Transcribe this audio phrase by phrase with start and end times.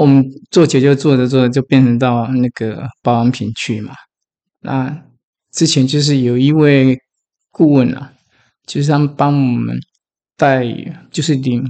[0.00, 3.92] 我们做酒就做着做着就变成到那个保养品去嘛。
[4.60, 5.04] 那
[5.52, 6.96] 之前就是有一位
[7.50, 8.10] 顾问啊，
[8.66, 9.78] 就是他们帮我们
[10.38, 10.64] 带，
[11.10, 11.62] 就是领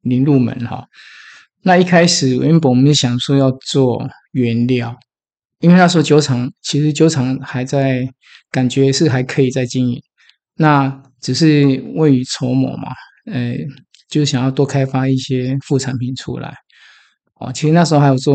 [0.00, 0.86] 领入门哈。
[1.60, 4.96] 那一开始原本我们想说要做原料，
[5.58, 8.08] 因为那时候酒厂其实酒厂还在，
[8.50, 10.00] 感觉是还可以再经营。
[10.54, 12.88] 那只是未雨绸缪嘛，
[13.30, 13.54] 呃，
[14.08, 16.54] 就是想要多开发一些副产品出来。
[17.40, 18.34] 哦，其实那时候还有做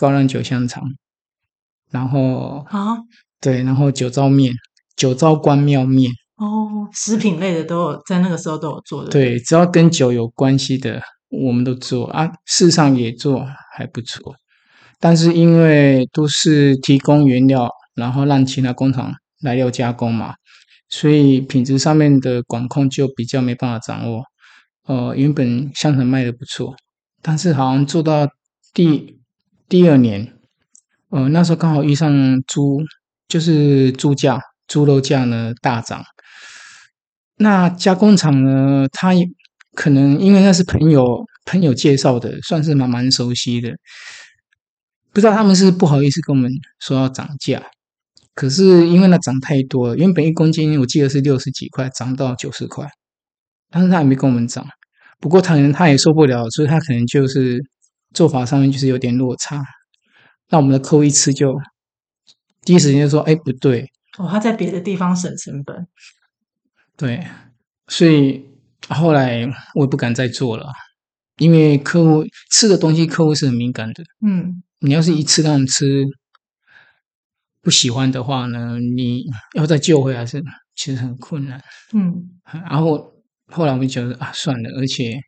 [0.00, 0.82] 高粱酒香肠，
[1.90, 2.96] 然后啊，
[3.40, 4.52] 对，然后酒糟面、
[4.96, 6.10] 酒糟关庙面。
[6.36, 9.10] 哦，食品类的都有在那个时候都有做的。
[9.10, 11.00] 对，只要跟酒有关系的，
[11.30, 12.26] 我们都做啊。
[12.46, 13.46] 事实上也做
[13.76, 14.34] 还不错，
[14.98, 20.34] 但是因为都是提供原料，然后让其他工厂来料加工嘛，
[20.88, 24.24] 所以品质上面的管控就比较没办法掌握。
[24.88, 26.74] 呃，原本香肠卖的不错。
[27.26, 28.28] 但是好像做到
[28.74, 29.18] 第
[29.66, 30.34] 第二年，
[31.08, 32.12] 呃，那时候刚好遇上
[32.46, 32.82] 猪，
[33.26, 36.04] 就是猪价、猪肉价呢大涨。
[37.36, 39.12] 那加工厂呢，他
[39.72, 43.70] 可能因为那是朋友朋友介绍的，算是蛮蛮熟悉的。
[45.14, 47.62] 不知道他们是不好意思跟我们说要涨价，
[48.34, 52.86] 可是因为那涨太多了，原本一公斤我记得是六十几块，涨到九十块，
[53.70, 54.66] 但是他也没跟我们涨。
[55.24, 57.58] 不过他可能他也受不了，所以他可能就是
[58.12, 59.64] 做法上面就是有点落差。
[60.50, 61.58] 那我们的客户一吃就
[62.60, 65.86] 第一时间就说：“哎，不对哦，他在别的地方省成本。”
[66.94, 67.26] 对，
[67.88, 68.44] 所以
[68.90, 70.66] 后来我也不敢再做了，
[71.38, 74.04] 因为客户吃的东西，客户是很敏感的。
[74.26, 76.04] 嗯，你要是一次让他们吃
[77.62, 80.44] 不喜欢的话呢，你要再救回来是
[80.76, 81.58] 其实很困难。
[81.94, 82.28] 嗯，
[82.68, 83.13] 然后。
[83.46, 85.20] 后来我们觉得啊，算了，而且，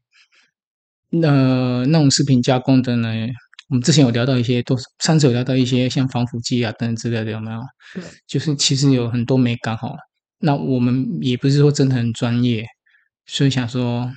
[1.23, 3.09] 呃，那种食品加工的呢，
[3.69, 7.61] 我们之前有聊到一些，都上次有聊到一些像防腐剂啊等等之类的，有没有？
[7.95, 9.95] 对，就是其实有很多没搞好。
[10.39, 12.67] 那我们也不是说真的很专业，
[13.27, 14.11] 所以想说，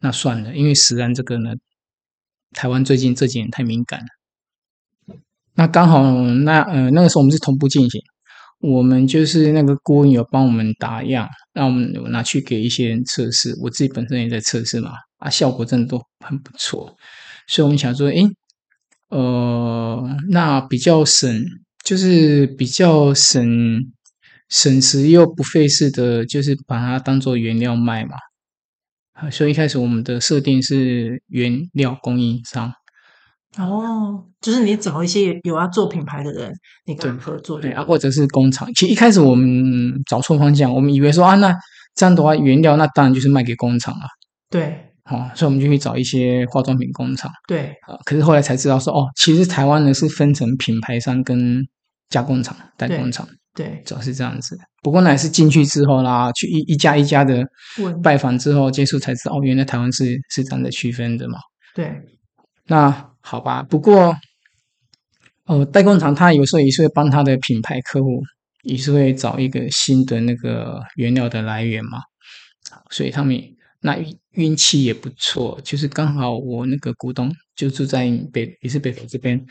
[0.00, 1.54] 那算了，因为食安这个呢，
[2.52, 4.06] 台湾最近这几年太敏感了。
[5.54, 8.00] 那刚好那呃那个时候我们是同步进行。
[8.62, 13.54] 我们就是那个顾问有帮我们打样，让我们拿去给一些人测试。
[13.60, 16.96] 我自己本身也在测试嘛，啊，效果真的都很不错。
[17.48, 18.22] 所以我们想说，诶，
[19.08, 21.44] 呃，那比较省，
[21.84, 23.80] 就是比较省
[24.48, 28.14] 省时又不费事的，就是把它当做原料卖嘛。
[29.30, 32.72] 所以一开始我们的设定是原料供应商。
[33.58, 36.50] 哦，就是你找一些有要做品牌的人，
[36.86, 38.66] 你跟合作的，对啊，或者是工厂。
[38.74, 39.46] 其实一开始我们
[40.06, 41.54] 找错方向，我们以为说啊，那
[41.94, 44.06] 这样的话，原料那当然就是卖给工厂了。
[44.48, 44.74] 对，
[45.04, 47.30] 好、哦，所以我们就去找一些化妆品工厂。
[47.46, 51.62] 对，啊，可是后来才知道说，哦，其实台湾呢是分成品牌商跟
[52.08, 53.28] 加工厂、代工厂。
[53.54, 54.58] 对，主要是这样子。
[54.82, 57.44] 不过呢也是进去之后啦，去一一家一家的
[58.02, 61.38] 拜访之后接触才知道，哦，原来台湾是是这样的区分的嘛。
[61.74, 61.92] 对，
[62.68, 63.11] 那。
[63.24, 64.16] 好吧，不过，
[65.46, 68.20] 呃，代工厂他有时候也是会帮他的品牌客户，
[68.62, 71.98] 也是会找一个新的那个原料的来源嘛，
[72.90, 73.40] 所以他们
[73.80, 79.46] 那运运气也不错，就是刚好我那个股东就住在北，也是北投这边，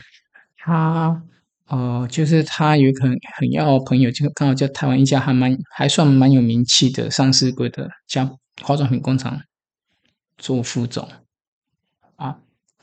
[0.57, 1.23] 他
[1.67, 8.29] 呃，就是他有可能很要朋友，就刚好在台湾一家还蛮还算蛮有名气的上市柜的家
[8.61, 9.41] 化妆品工厂
[10.37, 11.07] 做副总。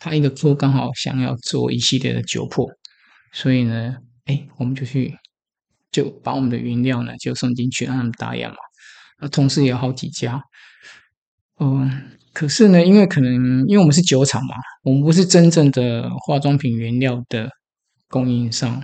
[0.01, 2.67] 他一个客户刚好想要做一系列的酒粕，
[3.33, 5.17] 所以呢，哎，我们就去
[5.91, 8.57] 就把我们的原料呢就送进去让他们打样嘛。
[9.21, 10.41] 那同时也有好几家，
[11.59, 14.55] 嗯，可是呢，因为可能因为我们是酒厂嘛，
[14.85, 17.51] 我们不是真正的化妆品原料的
[18.09, 18.81] 供应商，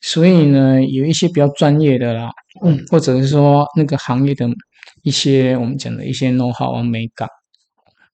[0.00, 2.30] 所以呢，有一些比较专业的啦，
[2.64, 4.48] 嗯，或者是说那个行业的
[5.02, 7.28] 一些我们讲的一些 know how 啊、美感，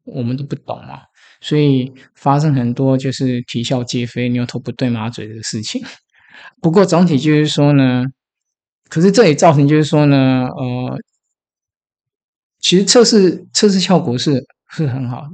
[0.04, 1.02] 我们都不懂嘛。
[1.44, 5.84] 所以发生很多就是啼笑皆非、牛头不对马嘴的事情。
[6.60, 8.04] 不过总体就是说呢，
[8.88, 10.98] 可是这也造成就是说呢，呃，
[12.60, 15.30] 其实测试测试效果是是很好的，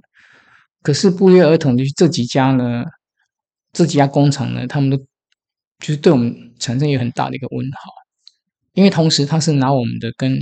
[0.82, 2.84] 可是不约而同的这几家呢，
[3.74, 7.92] 这几家工厂呢，他们都就是对我们产生有很大的一个问号，
[8.72, 10.38] 因为同时他是拿我们的跟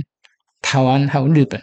[0.61, 1.61] 台湾还有日本。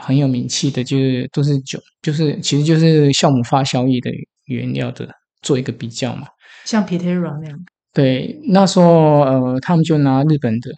[0.00, 4.10] 很有名气的，就是都是酒，就是其实就是酵母发酵液的
[4.46, 5.08] 原料的，
[5.42, 6.26] 做一个比较嘛。
[6.64, 7.58] 像 Pitera 那样。
[7.92, 10.70] 对，那时候呃，他们就拿日本的，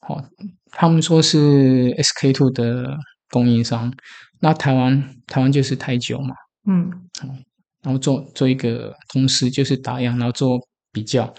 [0.00, 0.24] 好、哦，
[0.72, 2.96] 他们说是 SK two 的
[3.30, 3.92] 供应商，
[4.40, 6.34] 那台湾台湾就是台酒嘛。
[6.66, 6.90] 嗯。
[7.82, 10.58] 然后做做一个同时就是打样，然后做
[10.90, 11.32] 比较，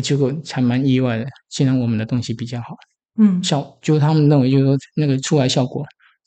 [0.00, 2.76] 结果还蛮意外的，竟然我们的东西比较好。
[3.18, 5.84] 嗯，效就他们认为就是说那个出来效果，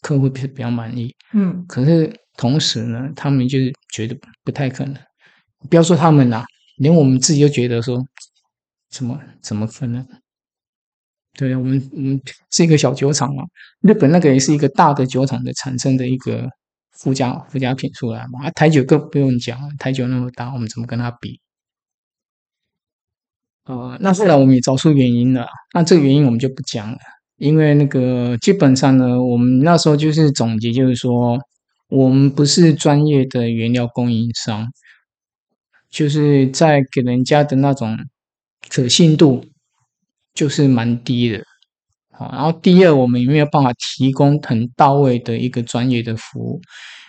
[0.07, 1.13] 客户比比较满意。
[1.33, 4.95] 嗯，可是同时呢，他们就是觉得不太可能。
[5.69, 6.45] 不要说他们啦，
[6.77, 8.01] 连我们自己都觉得说，
[8.89, 10.07] 怎么怎么可能？
[11.33, 12.21] 对，我们我们
[12.51, 13.43] 是一个小酒厂嘛，
[13.81, 16.47] 日本那个也是一个大的酒厂的产生的一个
[16.91, 18.45] 附加附加品出来嘛。
[18.45, 21.41] 啊，台酒更不用讲，台酒那么大，我们怎么跟他比？
[23.65, 26.97] 呃，那后来我们也找出原因了，那这个原因我们就不讲了，
[27.37, 31.39] 因为那个基本上呢，我们那时候就是总结，就是说
[31.89, 34.67] 我们不是专业的原料供应商，
[35.89, 37.97] 就是在给人家的那种
[38.69, 39.45] 可信度。
[40.37, 41.41] 就是蛮低的，
[42.11, 46.61] 好，然后第二，我们也没有办法提供很到位的一个专业的服务。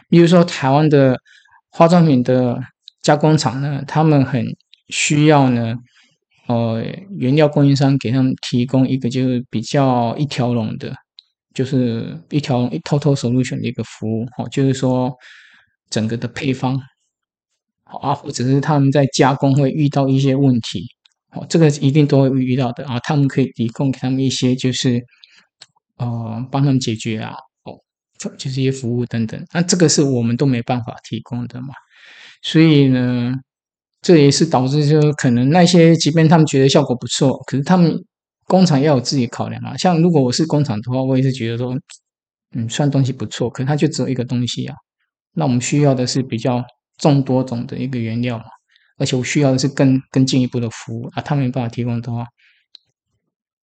[0.08, 1.18] 比如说，台湾的
[1.68, 2.58] 化妆品的
[3.02, 4.42] 加工厂呢，他们很
[4.88, 5.76] 需要呢，
[6.48, 6.82] 呃，
[7.16, 10.94] 原料供应商给他们提供一个就是比较一条龙的，
[11.54, 15.14] 就是一条龙一 total solution 的一个服务，哦，就是说
[15.90, 16.80] 整个的配方，
[17.84, 20.86] 好啊，或者是他们在加工会遇到一些问题。
[21.32, 22.98] 哦，这个一定都会遇到的啊！
[23.00, 24.98] 他们可以提供给他们一些，就是
[25.98, 27.34] 呃，帮他们解决啊，
[27.64, 27.76] 哦，
[28.38, 29.38] 就是一些服务等等。
[29.52, 31.68] 那这个是我们都没办法提供的嘛。
[32.40, 33.34] 所以呢，
[34.00, 37.92] 这也是导致就是可能那些，即便他们觉得效果不错，可是他们
[38.46, 39.76] 工厂要有自己考量啊。
[39.76, 41.76] 像如果我是工厂的话，我也是觉得说，
[42.54, 44.76] 嗯，虽然东西不错，可是它就只有一个东西啊。
[45.34, 46.64] 那我们需要的是比较
[46.96, 48.44] 众多种的一个原料嘛。
[48.98, 52.26] 而且我需要的是更更进一步的服务啊，他没办法提供的话，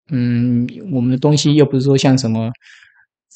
[0.10, 2.50] 嗯，我们的东西又不是说像什么，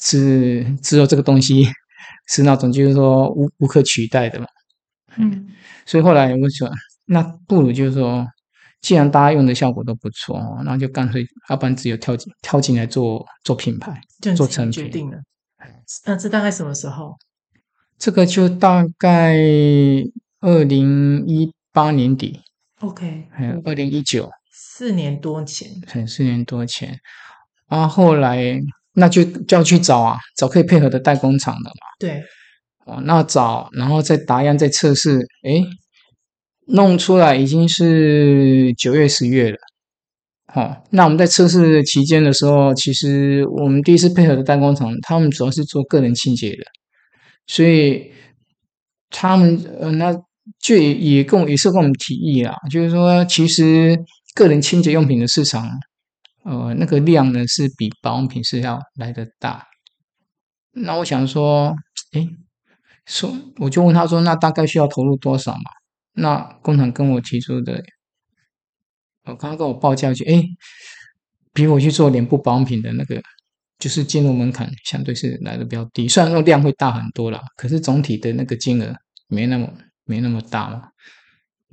[0.00, 1.66] 是只有这个东西
[2.28, 4.46] 是那种就是说无无可取代的嘛，
[5.18, 5.48] 嗯，
[5.84, 6.70] 所以后来我说，
[7.10, 8.26] 那不如就是说，
[8.80, 14.00] 既然大家用的效果都不错，那就干脆要不然只有跳进跳进来做做品牌，
[14.36, 14.84] 做成品。
[14.84, 15.18] 决定了。
[16.06, 17.16] 那这大概什么时候？
[17.98, 19.36] 这个就大概
[20.40, 21.52] 二零一。
[21.72, 22.40] 八年底
[22.80, 26.98] ，OK，还有二零一九，四年多前，很四年多前，
[27.68, 28.60] 啊，后来
[28.94, 31.86] 那就就要去找啊，找可以配合的代工厂的嘛。
[32.00, 32.24] 对，
[32.86, 35.64] 哦，那找，然后再打样，再测试，诶，
[36.70, 39.58] 弄出来已经是九月十月了。
[40.46, 46.64] 好，那我们在测试期间的时候，其实我们第一次配合的代工厂，他们主要是做个人清洁的，
[47.46, 48.10] 所以
[49.10, 50.14] 他们呃那。
[50.58, 53.96] 就也跟我也是跟我们提议啦，就是说，其实
[54.34, 55.68] 个人清洁用品的市场，
[56.44, 59.64] 呃，那个量呢是比保养品是要来得大。
[60.72, 61.72] 那我想说，
[62.14, 62.28] 诶，
[63.06, 65.70] 说我就问他说，那大概需要投入多少嘛？
[66.12, 67.82] 那工厂跟我提出的，
[69.24, 70.42] 我刚刚跟我报价去，哎，
[71.52, 73.22] 比我去做脸部保养品的那个，
[73.78, 76.08] 就是进入门槛相对是来的比较低。
[76.08, 78.94] 虽然说量会大很多啦，可是总体的那个金额
[79.28, 79.72] 没那么。
[80.06, 80.88] 没那么大嘛，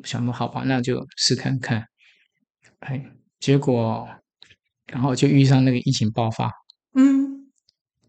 [0.04, 1.84] 想说好吧，那就试看看。
[2.82, 3.04] 哎，
[3.40, 4.08] 结果
[4.86, 6.52] 然后就遇上那个疫情爆发。
[6.94, 7.50] 嗯，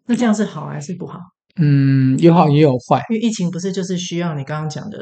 [0.04, 1.18] 那这样是好还是不好？
[1.56, 3.02] 嗯，有好也有坏。
[3.08, 4.98] 因为疫情不是就是需要你刚刚讲的，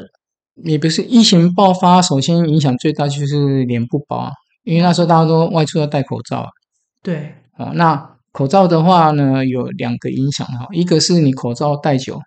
[0.63, 4.31] 也不是疫情爆发，首先影响最大就是脸部保啊，
[4.63, 6.49] 因为那时候大家都外出要戴口罩啊。
[7.01, 7.33] 对。
[7.57, 12.21] 哦，那口罩的话呢，有两个影响哈，一个是你口罩戴久，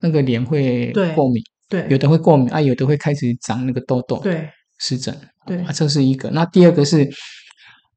[0.00, 1.40] 那个脸会过敏。
[1.68, 5.16] 对，有的会过敏啊，有的会开始长那个痘痘，对，湿疹，
[5.46, 6.28] 对啊，这是一个。
[6.30, 7.08] 那第二个是，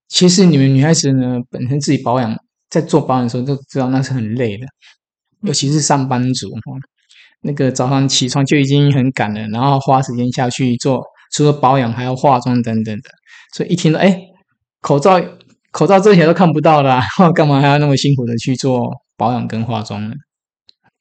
[0.07, 2.35] 其实你们女孩子呢，本身自己保养，
[2.69, 4.67] 在做保养的时候都知道那是很累的，
[5.41, 6.49] 尤其是上班族，
[7.41, 11.03] 那个早上起床就已经很赶了，然后花时间下去做，
[11.33, 13.09] 除了保养还要化妆等等的，
[13.53, 14.19] 所以一听到哎，
[14.81, 15.21] 口罩
[15.71, 17.01] 口罩遮起来都看不到了，
[17.35, 20.15] 干嘛还要那么辛苦的去做保养跟化妆呢？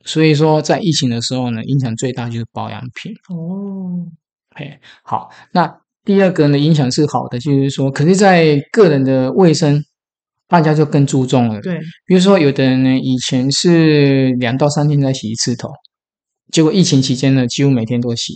[0.04, 3.12] 所以说，在疫情的时候呢，影响最大就是保养品。
[3.28, 4.06] 哦，
[4.54, 9.82] 嘿，好，那第二个呢，影响是好的，就是说，可是，在个人的卫生，
[10.46, 11.60] 大家就更注重了。
[11.60, 15.70] 对，比如说，有的人呢，以前是两到三天才洗一次头，
[16.50, 18.34] 结果疫情期间呢，几乎每天都洗。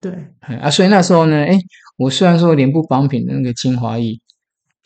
[0.00, 1.58] 对，啊，所以那时候呢，哎，
[1.96, 4.20] 我虽然说脸部保养品的那个精华液，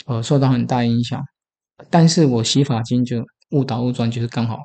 [0.06, 1.22] 呃，受到很大影响，
[1.90, 4.58] 但是我洗发精就误打误撞，就是刚好。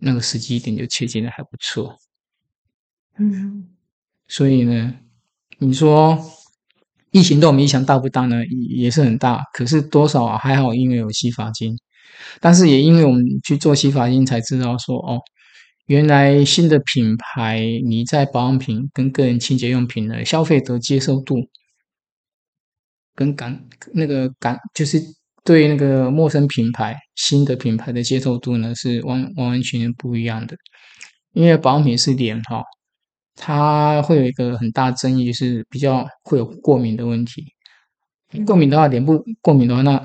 [0.00, 1.96] 那个时机点就切进的还不错，
[3.16, 3.66] 嗯，
[4.28, 4.94] 所以呢，
[5.58, 6.16] 你说
[7.10, 8.36] 疫情对我们影响大不大呢？
[8.46, 11.76] 也是很大，可是多少还好，因为有洗发精，
[12.40, 15.18] 但是也因为我们去做洗发精才知道说哦，
[15.88, 21.48] 原来新的品牌你在保养品跟个人清洁用品的消费者接受度，
[23.14, 25.02] 跟感那个感就是
[25.42, 30.54] 对那个陌生品牌新的品牌的接受度呢，是完完完全全不一样的。
[31.32, 32.62] 因为保养品是脸哈，
[33.34, 37.42] 它会有一个很大争议，是比较会有过敏的问题。
[38.46, 40.02] 过敏的话，脸部过敏的话，那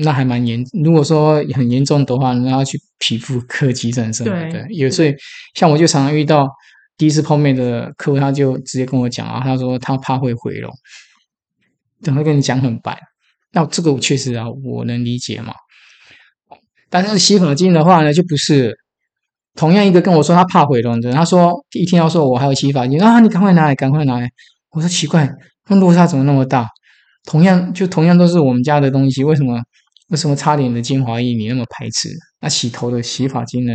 [0.00, 0.62] 那还蛮严。
[0.84, 4.66] 如果说很严重的话，那要去皮肤科急诊什么的。
[4.72, 5.14] 有所以，
[5.54, 6.48] 像我就常常遇到
[6.96, 10.72] 第一次碰面的客户，他就直接跟我讲啊，他说他怕会毁容，
[12.02, 12.98] 等会跟你讲很白。
[13.52, 15.54] 那这个我确实啊，我能理解嘛。
[16.90, 18.78] 但是洗发精的话呢，就不是。
[19.58, 24.28] 同样一个跟我说他怕毁容的，他说一听到说我还有洗发精啊，你赶快拿来，赶快拿来。
[24.72, 25.26] 我说奇怪，
[25.70, 26.68] 那落差怎么那么大？
[27.24, 29.58] 同样就同样都是我们家的东西，为什么
[30.08, 32.08] 为什么擦脸的精华液你那么排斥？
[32.40, 33.72] 那洗头的洗发精呢？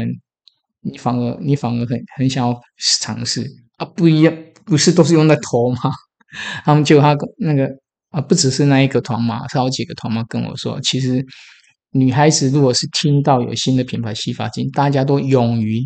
[0.82, 2.60] 你反而你反而很很想要
[3.00, 3.46] 尝试
[3.78, 3.86] 啊？
[3.86, 4.36] 不一样，
[4.66, 5.80] 不是都是用在头吗？
[6.64, 7.70] 他们就他那个
[8.10, 11.26] 啊，不只是那一个团妈，是好几个团妈跟我说，其实。
[11.94, 15.82] 女孩子如果是听到有新的品牌洗发精，大家都勇于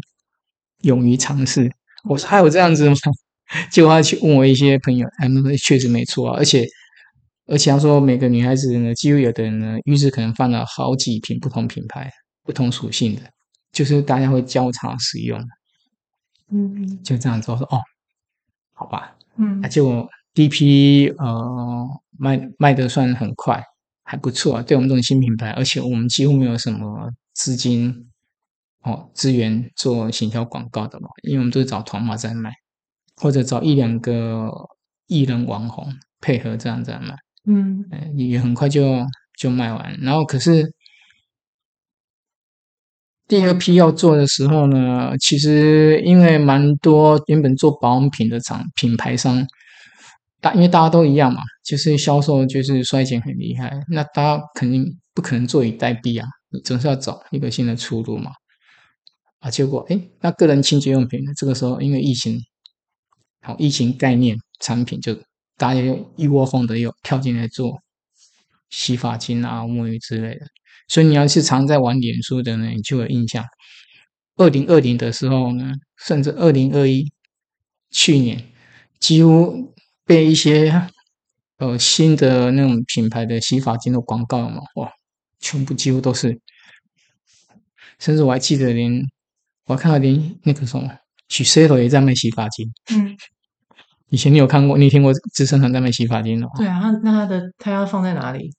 [0.83, 1.67] 勇于尝试。
[2.07, 2.95] 我说还有这样子吗？
[3.71, 6.37] 结果他去问我一些朋友，他们说确实没错啊。
[6.37, 6.63] 而且
[7.47, 12.11] 而且他说每个女孩子呢，几乎有的人呢，浴室可能放了好几瓶不同品牌、
[12.43, 13.21] 不同属性的，
[13.71, 15.39] 就是大家会交叉使用。
[16.51, 17.79] 嗯，就这样子我说哦，
[18.73, 21.87] 好吧，嗯，结果第一批呃
[22.17, 23.63] 卖卖的算很快。
[24.07, 28.07] 还不错啊，对我们这种新品牌，而且我们几乎没有什么资金
[28.83, 32.53] 哦资源做行销广告的嘛，因为我们都是找团妈在卖，
[33.15, 34.51] 或者找一两个
[35.07, 37.85] 艺人网红配合这样在卖，嗯，
[38.15, 39.05] 也很快就
[39.37, 39.97] 就卖完。
[40.01, 40.73] 然后可是
[43.27, 49.45] 第二批要做的时候呢，其实因为蛮多原本做保养品的厂品牌商。
[50.41, 58.31] 大，因为大家都一样嘛，就是销售就是衰减很厉害，那大家肯定不可能坐以待毙啊，你总是要找一个新的出路嘛。
[59.39, 62.39] 啊，结果哎，那个人清洁用品呢，这个时候因为疫情，
[63.41, 65.17] 好，疫情概念产品就
[65.57, 67.81] 大家又一窝蜂的又跳进来做
[68.69, 70.47] 洗发精啊、沐浴之类的，
[70.87, 73.45] 所以你要是常在玩脸书的呢，你就有印象。
[74.35, 77.11] 二零二零的时候呢，甚至二零二一
[77.89, 78.43] 去年
[78.99, 79.73] 几乎。
[80.07, 80.87] 被一些
[81.57, 84.91] 呃新的那种品牌的洗发精的广告嘛，哇，
[85.39, 86.39] 全部几乎都是，
[87.97, 89.01] 甚至我还记得连
[89.65, 90.87] 我看到连那个什么
[91.27, 92.71] 许 C 头也在卖洗发精。
[92.91, 93.17] 嗯，
[94.09, 96.51] 以前你有看过，你听过资生堂在卖洗发精的吗？
[96.57, 98.51] 对啊，那他的他要放在哪里？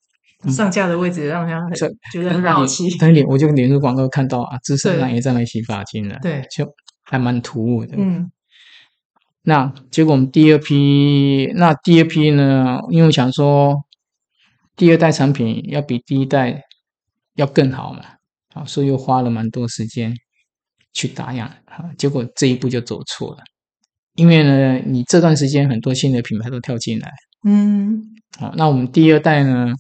[0.51, 1.59] 上架的位置让他
[2.13, 2.95] 觉得很好奇。
[2.99, 6.67] 但脸我就连着广告看到啊，资生堂也在卖洗发精了，对，就
[7.05, 7.95] 还蛮突兀的。
[7.97, 8.31] 嗯。
[9.43, 12.79] 那结果我们第二批，那第二批呢？
[12.91, 13.75] 因为我想说，
[14.77, 16.63] 第二代产品要比第一代
[17.37, 18.01] 要更好嘛，
[18.55, 20.15] 啊，所以又花了蛮多时间
[20.93, 23.39] 去打样，啊，结果这一步就走错了。
[24.17, 27.11] 因为呢，你这段时间很多新的品牌都跳进来，
[27.45, 28.03] 嗯，
[28.39, 29.73] 好，那我们第二代呢，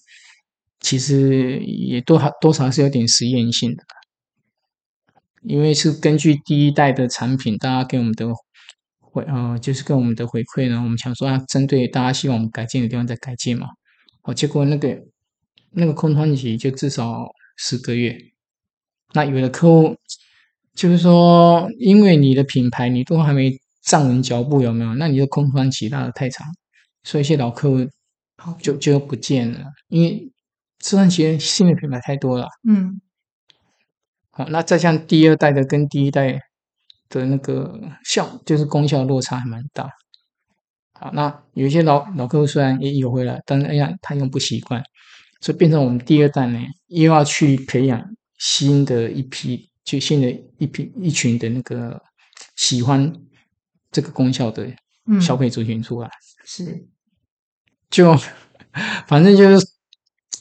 [0.80, 3.82] 其实也多少多少是有点实验性的，
[5.42, 8.26] 因为是根据第一代的产品，大家给我们的。
[9.16, 13.66] 回呃，就是跟我们的回馈呢，我们想说啊，针对大家希望我们改进的地方再改进嘛。
[14.20, 14.94] 好，结果那个
[15.70, 17.24] 那个空窗期就至少
[17.56, 18.14] 十个月。
[19.14, 19.96] 那有的客户
[20.74, 23.50] 就是说，因为你的品牌你都还没
[23.86, 24.94] 站稳脚步，有没有？
[24.96, 26.46] 那你的空窗期拉得太长，
[27.02, 27.88] 所以一些老客户
[28.60, 30.30] 就就不见了，因为
[30.78, 32.46] 这段时间新的品牌太多了。
[32.68, 33.00] 嗯。
[34.30, 36.38] 好，那再像第二代的跟第一代。
[37.08, 39.88] 的那个效就是功效落差还蛮大，
[40.94, 44.82] 好，那有一些老老客户虽然也有回来，但是哎呀，他用不习惯，
[45.40, 48.04] 所以变成我们第二代呢，又要去培养
[48.38, 50.28] 新的一批，就新的
[50.58, 52.02] 一批一群的那个
[52.56, 53.14] 喜欢
[53.96, 54.70] 这个功效的
[55.22, 56.12] 消费族群出来，嗯、
[56.44, 56.86] 是，
[57.88, 58.14] 就
[59.06, 59.66] 反正就是，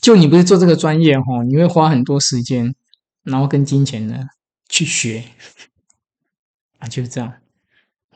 [0.02, 2.76] 就你不是做这个专业哈，你会花很多时间，
[3.24, 4.28] 然后跟金钱呢
[4.68, 5.24] 去学。
[6.80, 7.34] 啊，就是这样，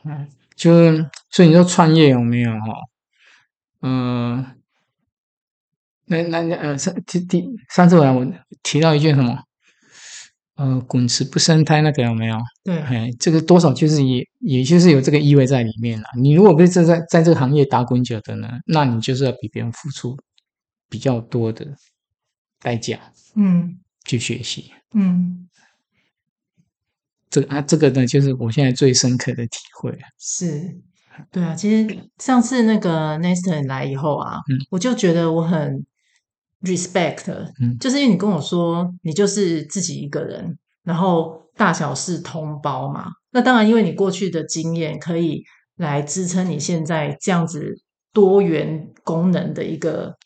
[0.04, 2.58] 嗯，就是所以你说创业有没有哈？
[3.80, 4.56] 嗯、呃，
[6.04, 8.26] 那那那呃上第第上次我我
[8.62, 9.42] 提到一句什么？
[10.60, 12.36] 呃，滚石不生胎那个有没有？
[12.62, 16.04] 对，哎，这个多少就是也也就是有这个意味在里面了。
[16.20, 20.14] 你如果不是在在在这个行业打滚久的呢，那你就是要比别人付出
[20.90, 21.66] 比较多的
[22.60, 22.98] 代价，
[23.36, 25.48] 嗯，去学习，嗯。
[27.30, 29.96] 这啊，这个呢，就是我现在最深刻的体会。
[30.18, 30.76] 是，
[31.30, 35.86] 对啊，其实上次那个 Nestor 来以后啊，嗯，我就觉得我很
[36.62, 37.24] respect，
[37.60, 43.06] 嗯，就是因为你跟我说你就是自己一个人，然后大小事通包嘛。
[43.32, 45.42] 那当然，因为你过去的经验可以
[45.76, 47.74] 来支撑你现在这样子
[48.12, 50.16] 多元功能的一个。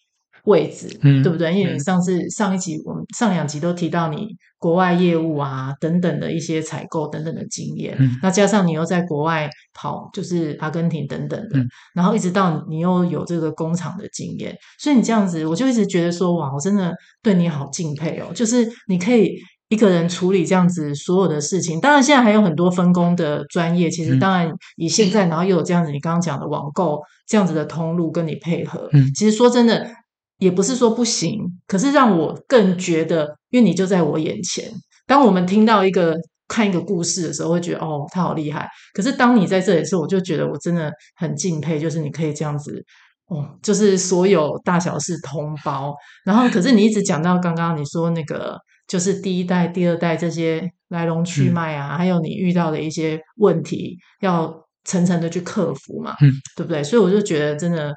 [0.44, 1.54] 位置，嗯，对不对？
[1.54, 19.34] 因为你上次、嗯、上一集我们上两集都提到你国外业务啊等等的一些采购等等的经验，嗯，那加上你又在国外跑，就是阿根廷等等的，嗯，然后一直到你又有这个工厂的经验，所以你这样子，我就一直觉得说，哇，我真的对你好敬佩哦，就是你可以
[19.70, 21.80] 一个人处理这样子所有的事情。
[21.80, 29.90] 当然，现在还有很多分工的专业，其实当然以现在，然后又有这样子你刚刚讲的网购这样子的通路跟你配合，嗯，其实说真的。
[30.44, 34.70] 也不是说不行，可是让我更觉得，因为你就在我眼前。
[35.06, 36.14] 当我们听到一个
[36.46, 38.68] 看一个故事的时候，会觉得哦，他好厉害。
[38.92, 42.84] 可是当你在这里的时候，我就觉得我真的很敬佩，就是你可以这样子，
[43.28, 45.94] 哦，就是所有大小事通包。
[46.26, 56.84] 然后，可是你一直讲到刚刚你说那个，就是第一代、第二代这些来龙去脉啊，嗯、还有你遇到的一些问题，要层层的去克服嘛，嗯，对不对？
[56.84, 57.94] 所以我就觉得真的。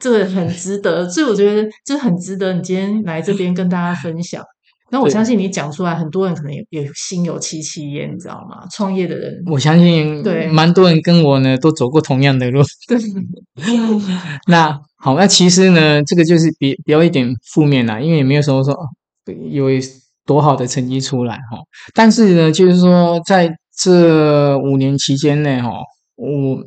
[0.00, 4.42] 这个很值得，所以我觉得这很值得你今天来这边跟大家分享。
[4.92, 8.66] 那我相信你讲出来，很多人可能也也心有戚戚焉，你知道吗？
[8.72, 12.60] 创业的人，我相信对蛮多人跟我呢都走过同样的路。
[12.88, 12.98] 对，
[14.48, 18.74] 那好，那其实呢，这个就是别别有一点负面啦，因为也没有说说
[19.48, 19.68] 有
[20.26, 21.58] 多好的成绩出来哈。
[21.94, 23.48] 但是呢，就是说在
[23.80, 25.70] 这五年期间内哈，
[26.16, 26.64] 我。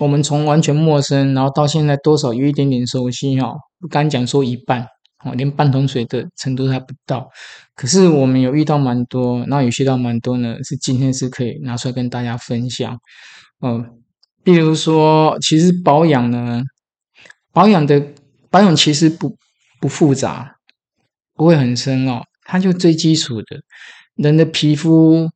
[0.00, 4.80] 我们从完全陌生，然后到现在多少有一点点熟悉哈，不敢讲说一半，
[5.22, 7.28] 哦，连半桶水的程度还不到。
[7.74, 12.98] 可是我们有遇到蛮多，那有学到蛮多呢，是今天是可以拿出来跟大家分享。
[13.60, 13.86] 嗯、呃，
[14.42, 16.62] 比如说，其实保养呢，
[17.52, 18.02] 保养的
[18.48, 19.36] 保养其实不
[19.82, 20.56] 不复杂，
[21.34, 23.60] 不会很深哦，它就最基础的，
[24.14, 25.28] 人的皮肤，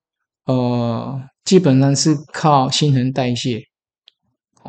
[0.46, 3.62] 呃，基本上是靠新陈代谢。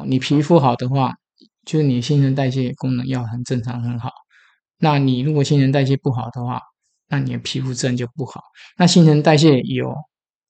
[0.06, 1.14] 你皮肤好的话，
[1.66, 4.10] 就是你新陈代谢功能要很正常很好。
[4.80, 6.62] 那你如果新陈代谢不好的话，
[7.08, 8.42] 那你的皮肤自然就不好。
[8.78, 9.94] 那新陈代谢有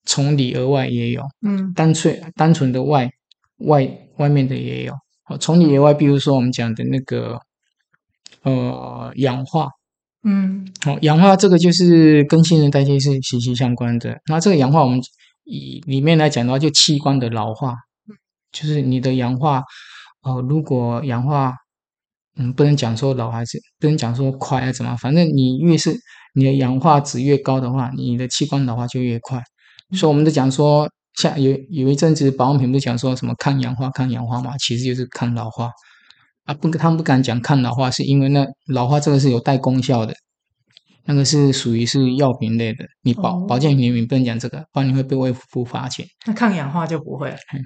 [0.04, 3.10] 从里而外也有，嗯，单纯单纯的外
[3.58, 4.94] 外外面的也有。
[5.28, 7.40] 哦，从里而外，比如说我们讲的那个
[8.44, 9.70] 呃氧化，
[10.24, 14.20] 嗯，好，氧化这个就是跟新陈代谢是息息相关的。
[14.28, 15.00] 那这个氧化，我们
[15.44, 17.76] 以里面来讲的话，就器官的老化。
[18.56, 19.62] 就是你的氧化，
[20.22, 21.54] 哦，如果氧化，
[22.38, 25.94] 嗯，不能讲说老还是不能讲说快还是怎么，反正你越是
[26.34, 29.38] 你的氧化值越高的话，你的器官老化就越快。
[29.92, 35.70] 嗯、所以我们都讲说，像有有一阵子保养品不讲说什么抗氧化、抗氧化嘛，其实就是抗老化
[36.46, 36.54] 啊。
[36.54, 40.14] 不，他们不敢讲抗老化，是因为那老化这个是有带功效的，
[41.06, 42.86] 那个是属于是药品类的。
[43.04, 46.06] 你保、哦、保健品你不能讲这个，不然你会被卫福部罚钱。
[46.26, 47.30] 那抗氧化就不会。
[47.30, 47.62] 嗯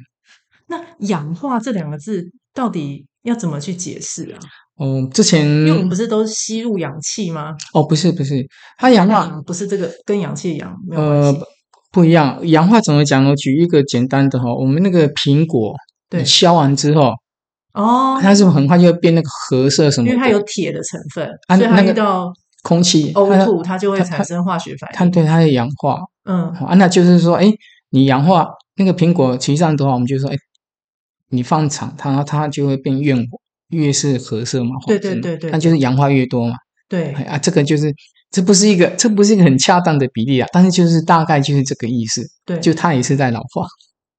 [0.70, 4.40] 那氧化这两个字到底要怎么去解释啊？
[4.78, 7.54] 哦，之前因为我们不是都吸入氧气吗？
[7.74, 11.40] 哦，不是不是，它氧化不是这个跟氧气氧没有关系。
[11.40, 11.48] 呃，
[11.92, 12.40] 不一样。
[12.48, 13.36] 氧化怎么讲呢？
[13.36, 15.76] 举一个简单的哈，我们那个苹果，
[16.10, 17.12] 对，削完之后，
[17.74, 20.08] 哦，它是不是很快就会变那个褐色什么？
[20.08, 22.32] 因为它有铁的成分，啊、所以它遇到
[22.64, 24.96] 空气呕吐它就会产生化学反应。
[24.96, 27.52] 它对它的氧化，嗯，啊，那就是说，哎，
[27.90, 30.38] 你氧化那个苹果，实际上的话，我们就说，哎。
[31.30, 33.16] 你放长，它它就会变越
[33.70, 36.56] 越是褐色嘛，对对对对，那就是氧化越多嘛。
[36.88, 37.94] 对啊，这个就是
[38.32, 42.24] 这不是一个这不是一个很恰当的比例啊，但是就是大概就是这个意思。
[42.46, 43.68] 对，就它也是在老化，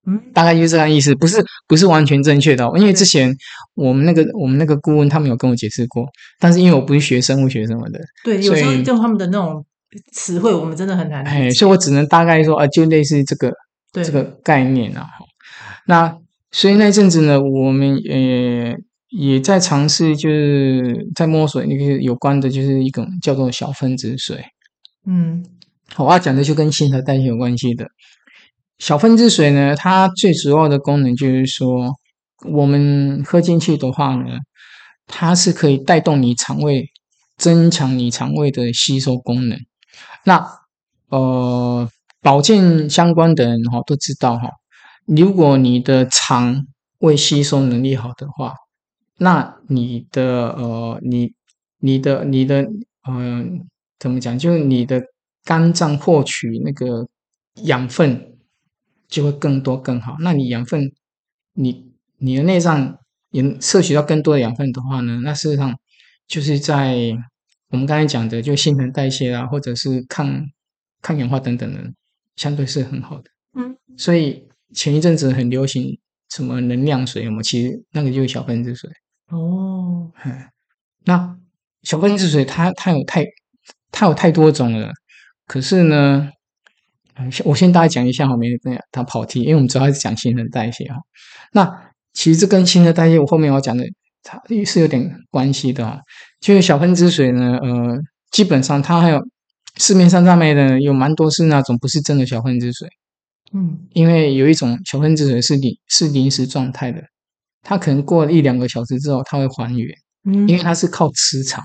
[0.07, 3.35] 嗯，大概就是这个意思，不是不是完全正确的哦，因为之前
[3.75, 6.07] 我们那个我们那个顾问他们有跟我解释过，
[6.38, 9.66] 但是因为我不是学生物学什么的，对，有时候用他们的那种
[10.12, 11.25] 词汇，我们真的很难。
[11.25, 13.53] 哎，所以我只能大概说啊，就类似这个
[13.92, 15.09] 这个概念啊，
[15.87, 16.16] 那。
[16.52, 18.76] 所以那阵子呢，我们也
[19.08, 24.44] 也在尝试，就是在摸索那个有关的，就是一种叫做小分子水。
[25.06, 25.44] 嗯，
[25.96, 27.86] 我要讲的就跟新陈代谢有关系的。
[28.78, 31.94] 小分子水呢，它最主要的功能就是说，
[32.50, 34.38] 我们喝进去的话呢，
[35.06, 36.88] 它是可以带动你肠胃，
[37.36, 39.58] 增强你肠胃的吸收功能。
[40.24, 40.46] 那
[41.10, 41.88] 呃，
[42.22, 44.48] 保健相关的人哈都知道哈。
[45.16, 46.66] 如果你的肠
[46.99, 48.55] 胃吸收能力好的话，
[49.18, 51.33] 那你的呃，你
[51.81, 52.62] 你的你的
[53.09, 53.66] 嗯、呃，
[53.99, 54.38] 怎么讲？
[54.38, 55.03] 就是你的
[55.44, 57.09] 肝脏获取那个
[57.64, 58.38] 养分
[59.09, 60.16] 就会更多更好。
[60.20, 60.92] 那你养分，
[61.55, 62.96] 你你的内脏
[63.31, 65.77] 也摄取到更多的养分的话呢，那事实上
[66.29, 66.96] 就是在
[67.70, 70.46] 我们刚才讲的，就新陈代谢啊，或者是抗
[71.03, 71.92] 抗氧化等等的，
[72.37, 73.25] 相对是很好的。
[73.55, 75.98] 嗯，所以前一阵子很流行
[76.30, 78.90] 什么能量水，我们其实那个就是小分子水。
[79.28, 80.11] 哦，
[81.04, 81.37] 那
[81.83, 83.24] 小分子水它它有太
[83.90, 84.90] 它有太多种了，
[85.46, 86.30] 可是呢，
[87.44, 90.96] 我先大概讲一下哈，没那样它跑题，因为我们主要是讲新陈代谢哈。
[91.52, 93.85] 那其实这跟新陈代谢我后面要讲的
[94.22, 96.00] 它是有点关系的啊。
[96.40, 97.98] 就是小分子水呢，呃，
[98.30, 99.20] 基本上它还有
[99.78, 102.88] 市面上上面的有蛮多是那种不是真的小分子水，
[103.52, 107.02] 嗯，因为有一种小分子水是临是临时状态的。
[107.62, 111.62] 它可能过了一两个小时之后，它会还原，嗯，因为它是靠磁场，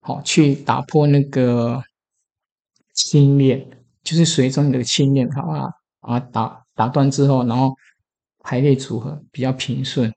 [0.00, 1.82] 好去打破那个
[2.94, 3.66] 氢链，
[4.04, 7.74] 就是水中的氢链，好吧，啊打打断之后，然后
[8.40, 10.12] 排列组合比较平顺，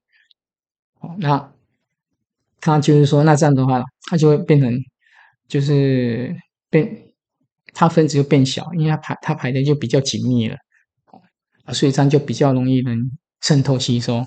[0.99, 1.53] 好，那
[2.59, 4.73] 它就是说，那这样的话，它就会变成，
[5.47, 6.35] 就是
[6.69, 7.12] 变，
[7.73, 10.57] 它分子就变小，因为它排它排的就比较紧密了，
[11.73, 12.97] 所以这样就比较容易能
[13.41, 14.23] 渗透吸收。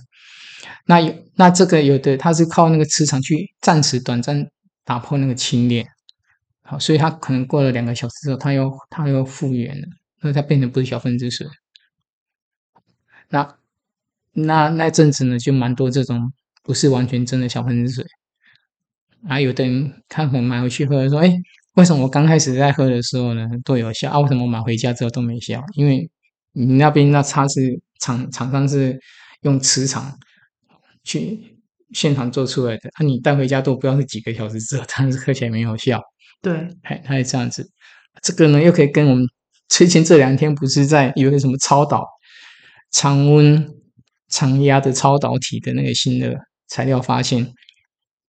[0.87, 4.46] 那有那这个有的它是靠那个磁场去暂时短暂
[4.85, 5.87] 打破那个氢链，
[6.62, 9.87] 好，所以它可能过了两个小时之后，它又它又复原了，
[10.20, 11.46] 那它变成不是小分子水。
[13.28, 13.56] 那
[14.32, 16.32] 那那阵子呢，就蛮多这种
[16.62, 18.04] 不是完全真的小分子水，
[19.28, 21.37] 啊，有的人他可能买回去喝，说，哎，
[21.77, 24.21] 为什么我刚开始在喝的时候呢都有效啊？
[24.21, 25.65] 为什么我买回家之后都没效？
[25.75, 26.11] 因为
[26.53, 28.99] 你那边那它是厂厂商是
[29.41, 30.15] 用磁场。
[31.09, 31.57] 去
[31.93, 36.03] 现场做出来的，那、啊、你带回家都不知道是几个小时之后，但是喝起来没有效。
[36.43, 37.65] 对，哎，它是这样子。
[38.21, 39.25] 这个呢，又可以跟我们
[39.69, 42.05] 最近这两天不是在有一个什么超导
[42.91, 43.71] 常温
[44.29, 46.37] 常压的超导体的那个新的
[46.67, 47.53] 材料发现，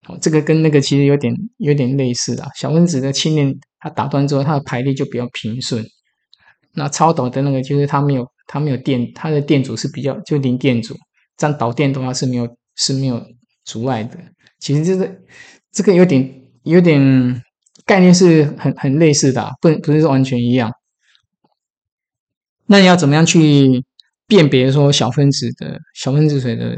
[0.07, 2.49] 哦，这个跟那个其实有点有点类似啊。
[2.55, 5.85] 小分子的氢链它打断之后，它的排列就比较平顺。
[6.73, 10.95] 那超导的那个就是它没有它没有电，它的电阻是比较就零电阻，
[11.35, 12.47] 这样导电的话是没有。
[12.79, 13.19] 是没有
[13.65, 14.19] 阻碍的，
[14.59, 15.11] 其实这个
[15.71, 17.01] 这个有点有点
[17.87, 20.71] 概念是很很类似的，不不是说完全一样。
[22.67, 23.83] 那你要怎么样去
[24.27, 26.77] 辨别说小分子的小分子水的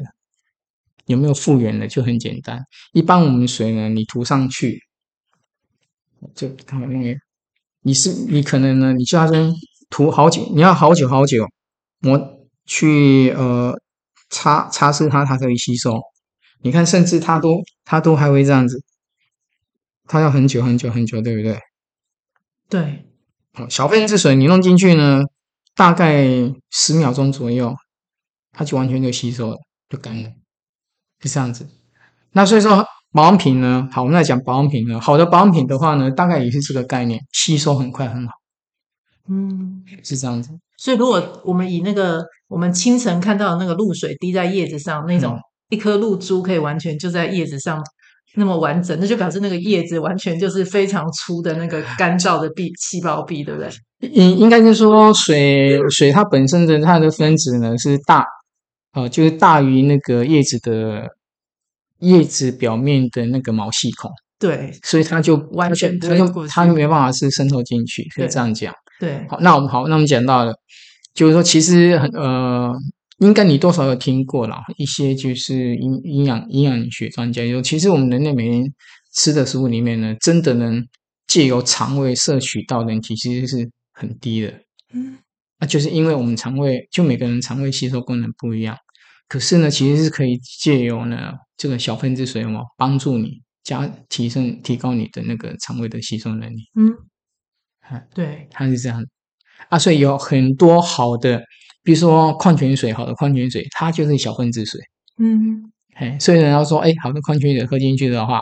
[1.09, 1.87] 有没有复原的？
[1.87, 2.59] 就很简单，
[2.93, 4.79] 一般我们水呢，你涂上去，
[6.33, 7.19] 就看那个，
[7.81, 9.51] 你是你可能呢，你就要先
[9.89, 11.45] 涂好久，你要好久好久，
[12.03, 13.77] 我去呃。
[14.31, 15.99] 擦擦拭它，它可以吸收。
[16.61, 18.79] 你看，甚至它都它都还会这样子，
[20.05, 21.59] 它要很久很久很久，对不对？
[22.69, 23.05] 对。
[23.53, 25.23] 好，小分子水你弄进去呢，
[25.73, 26.27] 大概
[26.69, 27.75] 十秒钟左右，
[28.51, 29.57] 它就完全就吸收了，
[29.89, 30.29] 就干了，
[31.21, 31.67] 是这样子。
[32.31, 34.99] 那所以说保养品呢，好，我们来讲保养品呢。
[34.99, 38.33] 好的保养品的话呢，大概也是这个概念，吸收很快很好。
[39.29, 40.51] 嗯，是这样子。
[40.77, 42.25] 所以如果我们以那个。
[42.49, 45.37] 我们清晨看到的那个露水滴在叶子上，那种
[45.69, 47.79] 一颗露珠可以完全就在叶子上
[48.33, 53.69] 那么完整，那就表示那个叶子完全就是非常粗的那个干燥的壁细胞壁，对不对？
[54.09, 58.25] 应应该是说水水它本身的它的分子呢是大，
[58.93, 61.07] 呃，就是大于那个叶子的
[61.99, 68.73] 叶子表面的那个毛细孔，对，所以它就完全它就它就没办法是渗透进去，可以这样讲。
[68.99, 70.53] 对，好，那我们好，那我们讲到了。
[71.13, 72.71] 就是说，其实很呃，
[73.17, 78.63] 应该你多少有听过啦，一些就是营营养营养学专家说，其实我们人类每天
[79.13, 80.81] 吃的食物里面呢，真的能
[81.27, 84.53] 借由肠胃摄取到人体，其实是很低的。
[84.93, 85.17] 嗯，
[85.59, 88.77] 那就是因为我们肠胃就每个人肠胃吸收功能不一样，
[89.27, 96.69] 可是呢，其实是可以借由呢这个小分子水哦，帮助你加提升提高你的那个肠胃的吸收能力。
[96.75, 96.95] 嗯，
[98.13, 99.05] 对，它是这样。
[99.67, 101.43] 啊，所以有很多好的，
[101.83, 104.79] 比如说矿泉水，好的矿泉水，它就是小分子水。
[105.17, 108.41] 嗯，哎，所以人家说，哎，好的矿泉水喝进去的话，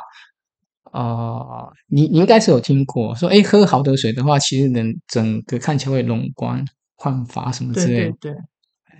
[0.94, 6.64] 呃，你你应该是有听过，说，哎，喝好的水的话，其实人整个看起来会容光
[6.98, 8.12] 焕发什么之类的。
[8.20, 8.42] 对对对。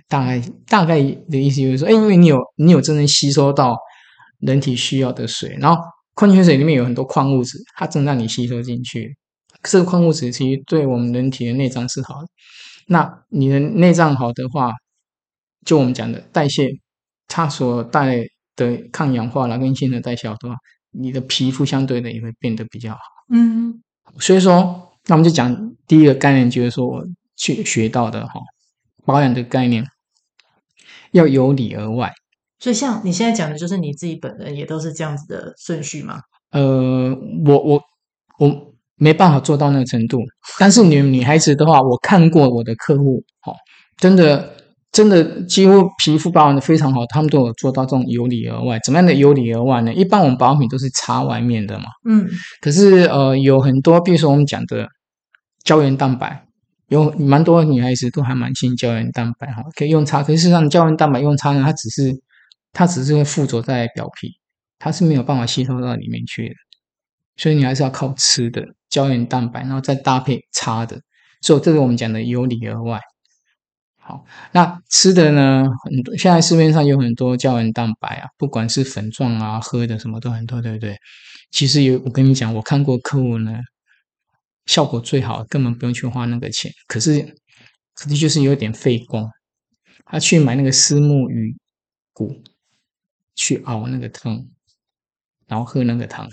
[0.08, 3.76] 大概大概的意思就是说，哎，因为你有你有真正吸收到
[4.38, 5.82] 人体需要的水，然后
[6.14, 9.14] 矿泉水里面有很多矿物质，它正让你吸收进去。
[9.62, 12.28] 这个矿物质其实对我们人体的内脏是好的。
[12.86, 14.72] 那你的内脏好的话，
[15.66, 16.70] 就我们讲的代谢，
[17.26, 18.24] 它所带
[18.56, 20.56] 的抗氧化啦跟新陈代谢好的话，
[20.92, 23.00] 你的皮肤相对的也会变得比较好。
[23.30, 23.82] 嗯，
[24.20, 27.04] 所以说，那我们就讲第一个概念，就是说我
[27.38, 28.40] 去学到的哈，
[29.06, 29.84] 保养的概念，
[31.12, 32.12] 要由里而外。
[32.58, 36.20] 所以像你现在讲的，就是你自己本人也都是这样子的顺序吗？
[36.50, 37.80] 呃，我我
[38.38, 40.18] 我没办法做到那个程度，
[40.58, 43.54] 但是女女孩子的话，我看过我的客户，哦，
[43.96, 44.56] 真的
[44.90, 48.80] 真的几乎皮肤保养的非常好，他们都有做到这种由里而外。
[48.84, 49.94] 怎么样的由里而外呢？
[49.94, 52.26] 一般我们保养品都是擦外面的嘛，嗯，
[52.60, 54.88] 可是呃有很多，比如说我们讲的
[55.62, 56.47] 胶原蛋白，
[56.88, 60.22] 有蛮多女孩子都还蛮信胶原蛋白哈，可以用擦。
[60.22, 62.20] 可是事实上，胶原蛋白用擦呢，它只是。
[62.70, 64.28] 它只是会附着在表皮，
[64.78, 66.54] 它是没有办法吸收到里面去的，
[67.34, 71.00] 所以你还是要靠吃的胶原蛋白，然后再搭配擦的，
[71.40, 73.00] 所以这是我们讲的由里而外。
[73.96, 75.64] 好，那吃的呢？
[75.82, 80.94] 很多现在市面上有很多胶原蛋白啊，不管是粉状啊、喝的什么都很多，对不对？
[81.50, 83.58] 其实有，我跟你讲，我看过客户呢，
[84.68, 87.20] 效果最好，根本不用去花那个钱，可是
[87.94, 89.28] 可是就是有点费工，
[90.04, 91.56] 他去买那个丝木鱼
[92.12, 92.40] 骨。
[93.40, 94.44] 去熬那个汤，
[95.46, 96.28] 然后喝那个汤。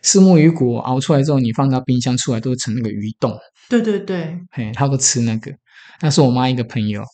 [0.00, 3.38] 丝木鱼骨熬出来之后，你放到冰箱出来都成那个鱼冻。
[3.68, 5.52] 对对对，嘿，他都吃那个。
[6.00, 7.04] 那是我妈一个朋友，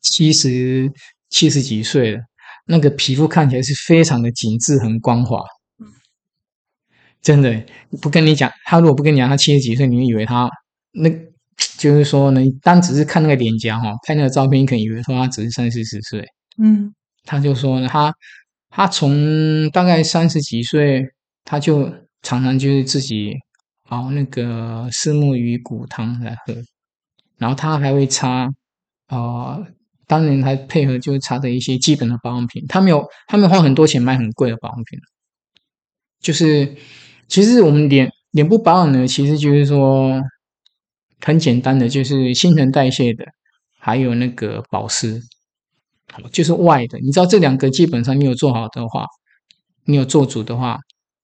[0.00, 0.90] 七十
[1.28, 2.22] 七十几岁了，
[2.64, 5.38] 那个皮肤看起来是非常的紧致，很光滑。
[7.26, 7.60] 真的，
[8.00, 10.48] 不跟你讲，他如果不跟你讲，他七十几岁，你会以为他
[10.92, 11.10] 那，
[11.76, 16.24] 就是说呢，单只是看那个脸颊哈，拍那个照片，你可能以为说他只是三四十岁。
[16.62, 16.94] 嗯。
[17.24, 18.14] 他就说呢，他
[18.70, 21.04] 他从大概三十几岁，
[21.44, 23.34] 他就常常就是自己
[23.88, 26.54] 熬那个虱目鱼骨汤来喝，
[27.38, 28.44] 然后他还会擦，
[29.08, 29.66] 啊、呃，
[30.06, 32.64] 当然还配合就是擦的一些基本的保养品。
[32.68, 35.00] 他没有他没有花很多钱买很贵的保养品，
[36.20, 36.76] 就是
[37.28, 40.22] 其实我们脸脸部保养呢，其实就是说
[41.20, 43.24] 很简单的，就是新陈代谢的，
[43.78, 45.22] 还有那个保湿。
[46.30, 49.04] 就是外的，你知道这两个基本上你有做好的话，
[49.84, 50.78] 你有做足的话，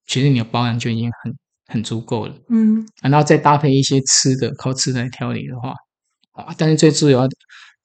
[0.06, 1.34] 其实你的保养就已经很
[1.66, 2.34] 很足够了。
[2.48, 5.72] 嗯，然后再搭配一些吃的，靠吃来调理的话，
[6.32, 7.28] 啊，但是最主要、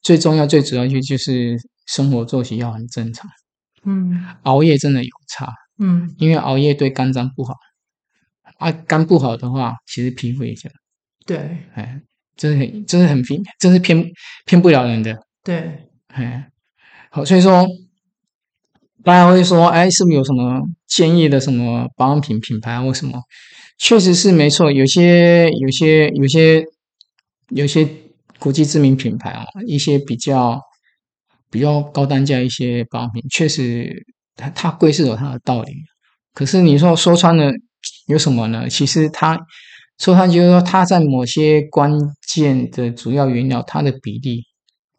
[0.01, 3.29] 最重要、最主要就就是生活作息要很正常。
[3.85, 5.47] 嗯，熬夜真的有差。
[5.77, 7.53] 嗯，因为熬夜对肝脏不好。
[8.59, 10.75] 啊，肝不好的话，其实皮肤也这样。
[11.25, 12.01] 对，哎，
[12.35, 14.03] 这是很，这是很偏，这是骗
[14.45, 15.17] 骗不了人的。
[15.43, 16.47] 对，哎。
[17.09, 17.65] 好，所以说
[19.03, 23.19] 大家会说，哎，是不是有什么建议的什么保养品品牌或什么？
[23.77, 26.65] 确实是没错，有些、有些、有些、
[27.49, 27.87] 有些
[28.39, 30.59] 国际知名品牌啊，一些比较
[31.49, 35.71] 比较高单价一些保养品，确实它它贵是有它的道理。
[36.33, 37.51] 可是你说说穿了
[38.07, 38.69] 有什么呢？
[38.69, 39.37] 其实它
[39.97, 41.91] 说穿就是说，它在某些关
[42.27, 44.43] 键的主要原料，它的比例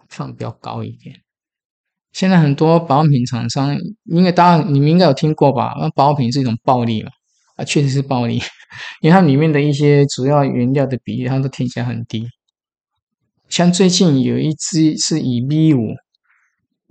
[0.09, 1.15] 放比较高一点。
[2.13, 5.75] 现在很多保养品厂商，应该大家你们应该有听过吧？
[5.81, 7.11] 那保养品是一种暴利嘛？
[7.57, 8.37] 啊，确实是暴利，
[9.03, 12.27] 因为它里面的一些主要原料的比例，它都添加很低。
[13.49, 15.95] 像最近有一支是以 V 五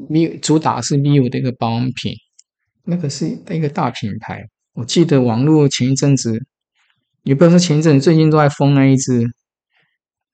[0.10, 2.14] ，V 主打是 V 五的一个保养品，
[2.86, 4.44] 那个是一个大品牌。
[4.78, 6.46] 我记得网络前一阵子，
[7.24, 9.28] 也不知道是前一阵子，最近都在封那一只，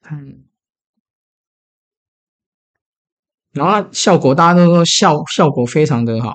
[0.01, 0.35] 看。
[3.53, 6.33] 然后效果大家都说效效果非常的好，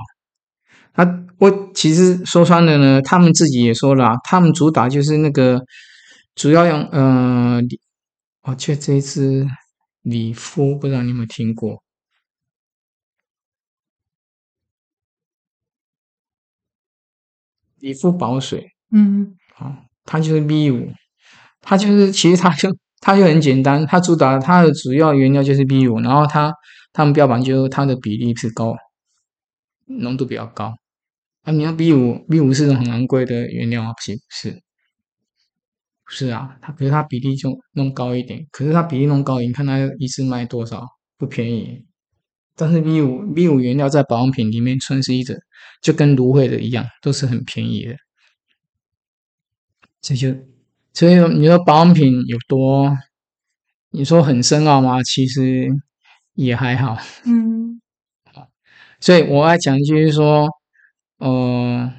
[0.93, 1.05] 啊
[1.37, 5.61] 我其实说穿了呢，他们自己也说了，他们主打就是那个
[6.35, 7.61] 主要用呃，
[8.43, 9.47] 我觉得这一支
[10.01, 11.83] 礼服不知道你有没有听过，
[17.81, 20.91] 理肤保水，嗯，好，它就是 B 五，
[21.61, 26.53] 它就是其实它就它就很简单，它主打它的主要原料就是 B 五，然后它。
[26.91, 28.75] 他们标榜就是它的比例是高，
[29.87, 30.75] 浓度比较高。
[31.43, 34.17] 啊，你要 B 五 B 五是种很昂贵的原料啊，不是？
[34.17, 34.61] 不是，
[36.09, 40.85] 是啊，它可是它比例就弄高一点，可是它比例弄高，你看它一次卖多少？
[41.19, 41.85] 不便宜。
[42.57, 45.37] 但是 B 五 B 五原料在保养品里面算是一种，
[45.83, 47.97] 就跟芦荟的一样，都是很便宜的。
[50.01, 50.35] 这就
[50.95, 52.97] 所以你说保养品有多？
[53.91, 55.03] 你说很深奥吗？
[55.03, 55.69] 其实。
[56.35, 57.81] 也还好，嗯，
[58.33, 58.47] 好，
[59.01, 60.49] 所以我要讲就是说，
[61.19, 61.93] 呃，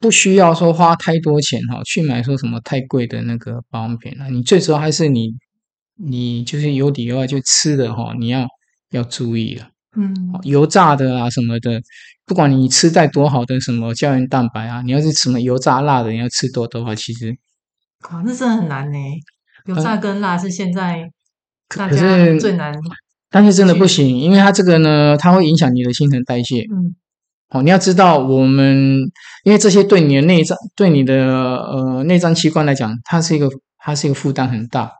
[0.00, 4.30] 不需要说花太多钱哈，去买说什么太贵的那个保养品了。
[4.30, 5.34] 你最主要还是你，
[5.96, 8.48] 你就是有底的话，就吃的哈，你要
[8.92, 11.82] 要注意了，嗯，油炸的啊什么的，
[12.26, 17.36] 不管你吃再多好的什么胶原蛋白啊，你要是什么油炸辣的，你要吃多的话，其实，
[18.10, 18.98] 哇，那真的很难呢。
[19.66, 21.10] 油炸跟辣是现在。
[21.76, 21.96] 大家
[22.38, 22.72] 最难。
[23.30, 26.60] 但是真的不行，因为它这个呢，它会影响你的新陈代谢。
[26.70, 26.94] 嗯，
[27.48, 29.00] 哦，你要知道，我们
[29.44, 34.92] 因为这些对你的内脏、对你的呃内脏器官来讲，它是一个它是一个负担很大。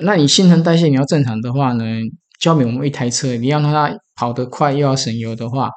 [0.00, 1.84] 那你新陈代谢你要正常的话呢，
[2.40, 5.70] 交给我们一台车，你让它跑得快又要省油的话，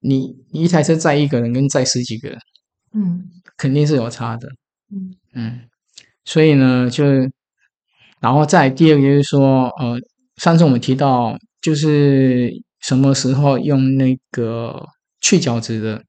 [0.00, 2.38] 你你一台车载一个人跟载十几个人，
[2.94, 3.24] 嗯，
[3.56, 4.48] 肯定是有差的。
[4.92, 5.60] 嗯嗯，
[6.24, 7.04] 所以呢，就
[8.20, 9.98] 然后再第二个就是说，呃。
[10.38, 14.86] 上次我们提到，就是什么时候用那个
[15.20, 16.04] 去角质的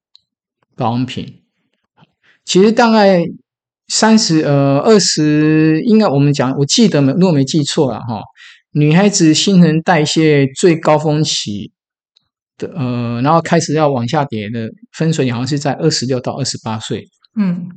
[0.75, 1.41] 保养品？
[2.45, 3.23] 其实大概
[3.87, 8.21] 三十呃二十，应该我们讲，我记得没，如果没记错了哈，
[8.73, 11.73] 女孩子新陈代谢最高峰期的
[12.67, 17.07] 呃，然后开始要往下跌的分水岭，好像是在二十六到二十八岁。
[17.35, 17.69] 嗯，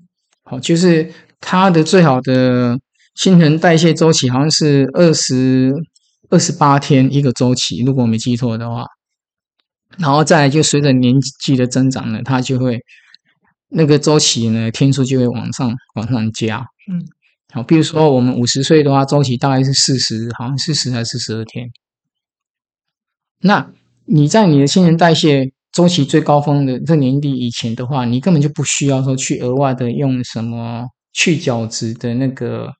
[0.44, 2.78] 好，就是它的最好的
[3.14, 5.72] 新陈代谢周期好像是二十。
[6.30, 8.86] 二十八天一个周期，如果我没记错的话，
[9.98, 12.80] 然后再来就随着年纪的增长呢，它就会
[13.68, 16.64] 那个周期呢天数就会往上往上加。
[16.90, 17.04] 嗯，
[17.52, 21.68] 好，比如说我们五十岁的话，周期大概是四十，好像四十还是四十二天。
[23.40, 23.70] 那
[24.06, 32.72] 你在你的新陈代谢周期最高峰的这年纪以前的话，你根本就不需要说去额外的用什么去角质的那个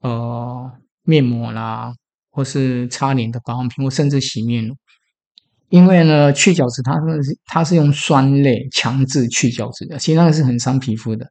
[0.00, 0.72] 呃
[1.04, 1.92] 面膜啦。
[2.30, 4.72] 或是擦脸的保养品，或甚至洗面乳，
[5.70, 11.26] 因为呢，去角质它是它是用酸类强制去角质的，其实那个是很伤皮肤的。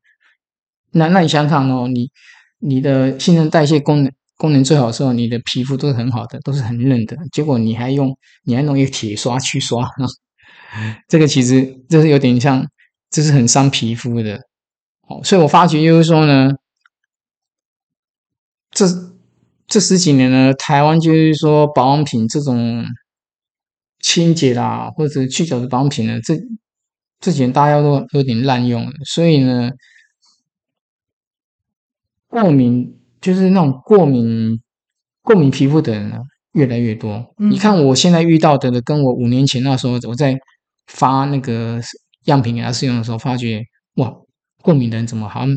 [0.91, 2.09] 那那你想想哦，你
[2.59, 9.85] 你的新陈代谢功能功能最好的时候，你的皮肤都是很好的，都是很嫩的，结果你还用你还弄一个铁刷去刷，
[11.09, 12.65] 这个其实这是有点像，
[13.09, 14.39] 这是很伤皮肤的。
[15.09, 16.51] 哦，所以我发觉就是说呢，
[18.71, 18.85] 这。
[19.69, 22.85] 这十几年呢，台湾就是说保养品这种
[23.99, 26.35] 清洁啦，或者去角质保养品呢，这
[27.19, 29.69] 这几年大家都有点滥用了，所以呢，
[32.27, 34.59] 过敏就是那种过敏
[35.21, 36.17] 过敏皮肤的人呢
[36.53, 37.33] 越来越多。
[37.37, 37.51] 嗯。
[37.51, 40.35] 你看我现在遇到的，跟我五年前那时候我在
[40.87, 41.81] 发那个
[42.25, 43.61] 样品给他试用的时候，发觉
[43.95, 44.13] 哇，
[44.61, 45.55] 过敏的人怎么好像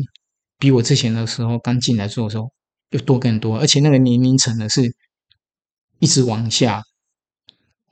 [0.57, 2.51] 比我之前的时候刚进来做的时候。
[2.91, 4.81] 又多更多，而且那个年龄层呢是
[5.99, 6.81] 一直往下。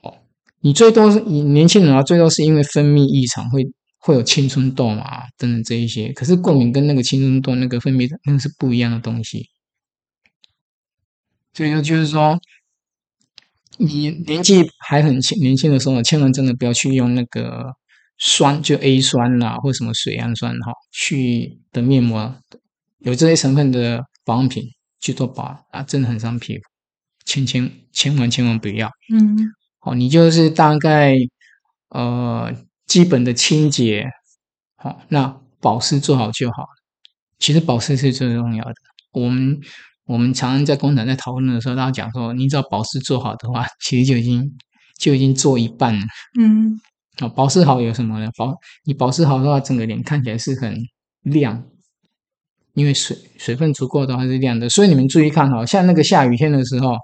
[0.02, 0.12] 哦，
[0.60, 3.64] 你最多是你年轻人啊，最多是因为分泌异常会
[3.98, 6.12] 会有青春痘嘛等等这一些。
[6.12, 9.46] 可是过敏跟那个青春痘那个分泌那个是不一样的东西。
[11.52, 12.38] 所以说就是说，
[13.78, 17.74] 你年纪还很轻年轻的时候，千万真的不要去用那个
[18.18, 22.34] 酸，就 A 酸啦，或什么水杨酸哈去的面膜，
[22.98, 24.64] 有这些成分的保养品。
[25.02, 26.62] 去做保啊，真的很伤皮肤，
[27.24, 28.86] 千千千万千万不要。
[29.10, 29.34] 嗯，
[29.78, 31.14] 好，你就是大概
[31.88, 32.54] 呃
[32.86, 34.04] 基本的清洁，
[34.76, 36.66] 好，那保湿做好就好。
[37.38, 38.74] 其实保湿是最重要的。
[39.12, 39.58] 我们
[40.10, 44.58] 我们常常在工厂在讨论的时候，大家讲说，你只要保湿做好的话，其实就已经
[44.98, 46.04] 就已经做一半了。
[46.36, 46.80] 嗯，
[47.20, 48.28] 好，保湿好有什么呢？
[48.36, 50.76] 保你保湿好的话，整个脸看起来是很
[51.22, 51.62] 亮。
[52.74, 56.96] 因为水水分足够的话是亮的，所以你们注意看哈，像那个下雨天的时候，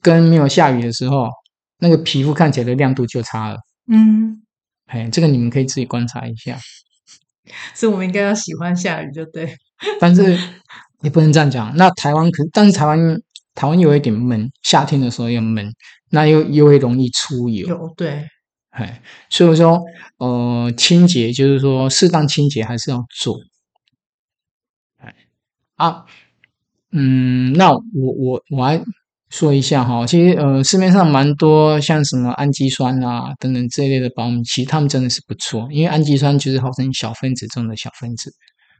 [0.00, 1.28] 跟没有下雨的时候，
[1.80, 3.56] 那个皮肤看起来的亮度就差了。
[3.90, 4.42] 嗯，
[4.86, 6.56] 哎，这个你们可以自己观察一下。
[7.74, 9.56] 所以我们应该要喜欢下雨就对。
[10.00, 10.38] 但是
[11.06, 11.72] 你不能这样讲。
[11.76, 12.98] 那台湾可，但是台湾
[13.54, 15.72] 台湾又有一点闷，夏天的时候又闷，
[16.10, 17.68] 那又又会容易出油。
[17.68, 18.28] 有对，
[18.70, 19.80] 哎，所以说
[20.18, 23.38] 呃，清洁就是说适当清洁还是要做。
[25.76, 26.06] 啊，
[26.90, 28.82] 嗯，那我我我还
[29.30, 38.32] 说一下哈，其实呃市面上蛮多像什么氨基酸啊等等这一类的保养，其实他们真的是不错，因为氨基酸就是号称小分子中的小分子。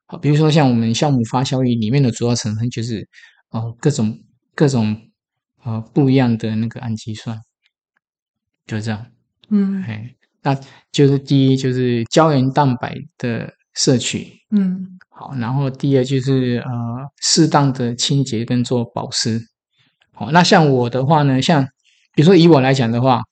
[0.06, 3.06] 好，比如说像我们酵母发酵液里面的主要成分就是
[3.50, 4.18] 哦各种
[4.54, 4.96] 各种
[5.64, 7.38] 呃不一样的那个氨基酸，
[8.66, 9.06] 就这样。
[9.48, 10.58] 嗯，哎，那
[10.92, 14.32] 就是第一就是胶原蛋白的摄取。
[14.50, 14.98] 嗯。
[15.08, 16.70] 好，然后第二就是呃，
[17.22, 19.40] 适当的清洁跟做保湿。
[20.12, 21.64] 好，那像我的话呢，像
[22.14, 23.22] 比如说以我来讲的话，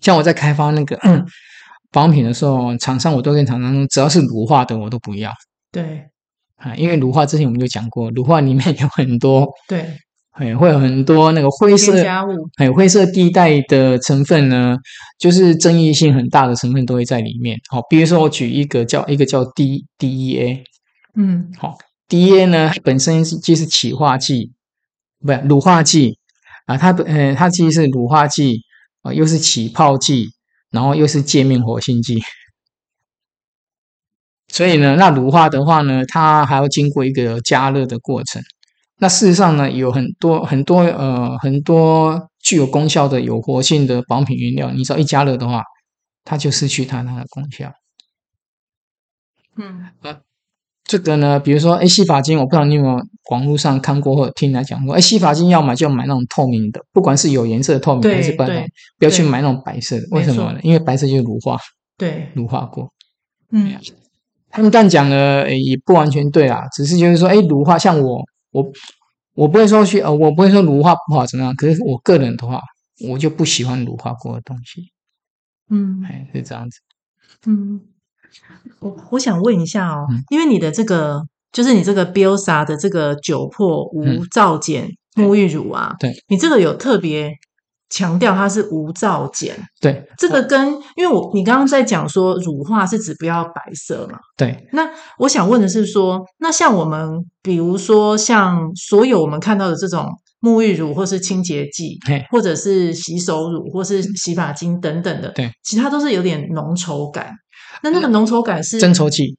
[0.00, 0.98] 像我在开发那个
[1.92, 5.32] 保养品的时候，厂商我都跟厂商说，只要是乳化的我都不要。
[5.72, 6.04] 对，
[6.56, 9.86] 啊，因为乳化之前我们就讲过，乳化里面有很多对，
[10.32, 14.76] 会会有很多那个灰色添加物，还有灰色地带的成分呢，
[15.18, 17.58] 就是争议性很大的成分都会在里面。
[17.68, 20.62] 好，比如说我举一个叫一个叫 D DEA。
[21.14, 21.76] 嗯，好
[22.08, 24.52] ，DEA 呢本身是既是起化剂，
[25.20, 26.18] 不是乳化剂，
[26.66, 28.62] 啊，它的呃，它既是乳化剂
[29.02, 30.28] 啊，又是起泡剂，
[30.70, 32.20] 然后又是界面活性剂。
[34.52, 38.42] 所以呢，那乳化的话呢，它还要经过一个加热的过程。
[38.98, 45.62] 那事实上呢，有很多很多呃很多具有功效的有活性的保养品原料，你只要一加热的话，
[46.24, 47.72] 它就失去它它的功效。
[49.56, 50.20] 嗯，呃，
[50.84, 58.66] 这个呢，比如说，哎，洗发精，我不知道你有没有网络上看过或者听人家讲过，哎，洗发精要买就要买那种透明的，不管是有颜色的透明还是不然，
[58.98, 60.02] 不要去买那种白色的。
[60.10, 60.60] 为什么呢？
[60.62, 61.56] 因为白色就是乳化，
[61.96, 62.92] 对，乳化过。
[63.52, 63.78] 嗯。
[64.50, 68.64] 他们这样讲呢，也不完全对啊，只是就是说，哎，乳化像我，我
[69.34, 72.60] 我不会说去，呃，我不会说乳化不好怎么样，可是我个人的话，
[73.08, 74.90] 我就不喜欢乳化过的东西，
[75.70, 76.80] 嗯，哎，是这样子，
[77.46, 77.80] 嗯，
[78.80, 81.22] 我我想问一下哦，嗯、因为你的这个
[81.52, 86.24] 就是你这个 Biosa 的这个酒粕无皂碱沐浴乳啊，对，对。
[86.28, 87.32] 你这个有特别。
[87.90, 94.68] 强调它是无皂碱，对，这个跟因为我你刚刚在讲说乳化是指不要白色嘛，对。
[94.72, 94.88] 那
[95.18, 100.06] 我想问的是说，那像我们比如说像所有我们看到的这种
[100.40, 107.34] 沐浴乳或是清洁剂，嘿或者是洗手乳或是洗发精等等的，对，其他都是有点浓稠感。
[107.82, 109.36] 那那个浓稠感是增稠剂，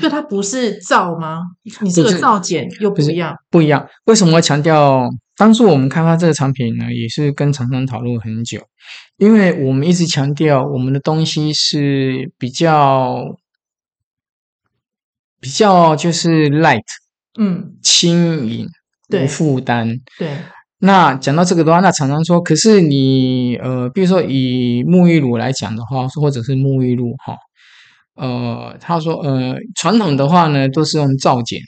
[0.00, 1.40] 就它不是皂吗？
[1.80, 3.84] 你这个皂碱又不一样，不，不一样。
[4.04, 5.10] 为什么要强调？
[5.40, 8.60] 当初我们开发这个产品呢，也是跟厂商讨论很久，
[9.16, 13.24] 因为我们一直强调我们的东西是比较
[15.40, 16.82] 比较就是 light，
[17.38, 18.68] 嗯，轻盈，
[19.08, 19.96] 无负担。
[20.18, 20.28] 对。
[20.80, 27.34] 那讲到这个的话，那厂商说，可是你呃，比如说以沐浴乳来讲的话，或者是沐浴露哈，
[28.14, 31.58] 呃，他说呃，传统的话呢，都是用皂碱。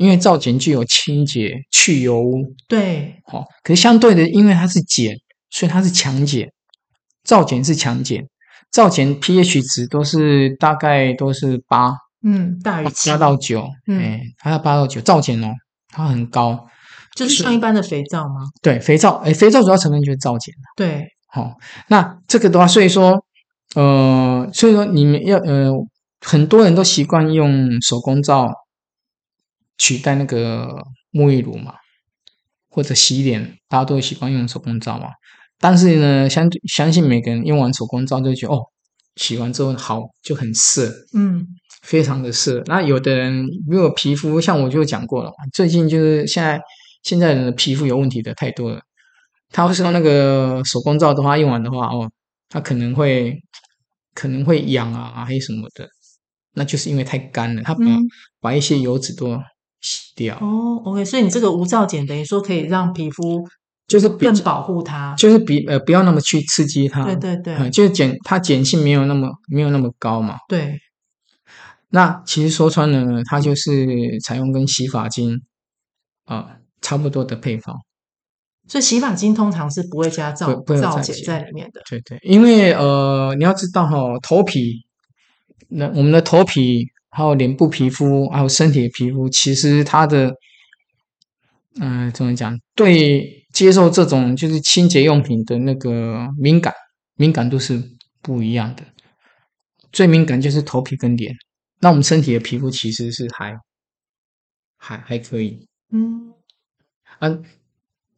[0.00, 3.44] 因为皂碱具有清洁、去油污，对，好。
[3.62, 5.14] 可是相对的，因为它是碱，
[5.50, 6.48] 所以它是强碱。
[7.22, 8.24] 皂碱是强碱，
[8.70, 11.92] 皂碱 pH 值都是大概都是八，
[12.22, 15.02] 嗯，大于七，八到九，嗯，它要八到九。
[15.02, 15.52] 皂碱哦，
[15.90, 16.66] 它很高，
[17.14, 18.40] 就是像一般的肥皂吗？
[18.62, 20.54] 对，肥皂，哎，肥皂主要成分就是皂碱。
[20.76, 21.52] 对，好。
[21.88, 23.22] 那这个的话，所以说，
[23.74, 25.70] 呃，所以说你们要，呃，
[26.24, 28.50] 很多人都习惯用手工皂。
[29.80, 31.72] 取代那个沐浴乳嘛，
[32.68, 35.08] 或者洗脸，大家都会习惯用手工皂嘛。
[35.58, 38.60] 但是呢，相相信每个人用完手工皂就觉得哦，
[39.16, 41.46] 洗完之后好就很涩，嗯，
[41.82, 42.62] 非常的涩。
[42.66, 46.60] 那有的人如果皮肤像我就讲过了，最近就是现在
[47.02, 48.82] 现在人的皮肤有问题的太多了。
[49.50, 52.10] 他会说那个手工皂的话，用完的话哦，
[52.50, 53.34] 他可能会
[54.12, 55.88] 可能会痒啊，还有什么的，
[56.52, 57.98] 那就是因为太干了，他把、嗯、
[58.40, 59.40] 把一些油脂都。
[59.80, 63.48] 洗掉哦，OK，所以你这个无皂碱等于说可以让皮肤
[63.86, 70.36] 就是更保护它，就是比呃不要那么去刺激它，对对对，嗯、就是碱它碱性没有那么没有那么高嘛。
[70.48, 70.78] 对，
[71.88, 75.40] 那其实说穿了呢，它就是采用跟洗发精
[76.26, 77.74] 啊、呃、差不多的配方，
[78.68, 81.80] 所以洗发精通常是不会加皂皂碱在里面的。
[81.88, 84.84] 对对，因为呃你要知道哈、哦，头皮
[85.68, 86.90] 那我们的头皮。
[87.10, 90.32] 还有脸部皮肤，还有身体的皮肤，其实它的，
[91.80, 92.56] 嗯、呃，怎么讲？
[92.76, 96.72] 对接受这种就是清洁用品的那个敏感
[97.16, 97.82] 敏感度是
[98.22, 98.84] 不一样的。
[99.90, 101.34] 最敏感就是头皮跟脸，
[101.80, 103.58] 那我们身体的皮肤其实是还
[104.76, 105.66] 还还可以。
[105.90, 106.32] 嗯，
[107.18, 107.38] 啊，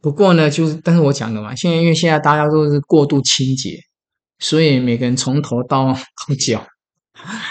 [0.03, 3.81] 不过呢，就是但是我讲的嘛，现在因为现在大家都是过度清洁，
[4.39, 5.97] 所以每个人从头到
[6.39, 6.67] 脚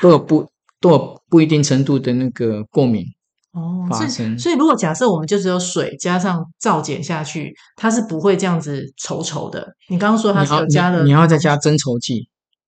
[0.03, 0.47] 都有不。
[0.81, 3.05] 都有不一定程度的那个过敏
[3.53, 9.75] 哦发生，所以如果假设我们就只有水加上皂碱下去，它是不会这样子稠稠的。
[9.89, 12.27] 你刚刚说它是有加了，你要再加增稠剂，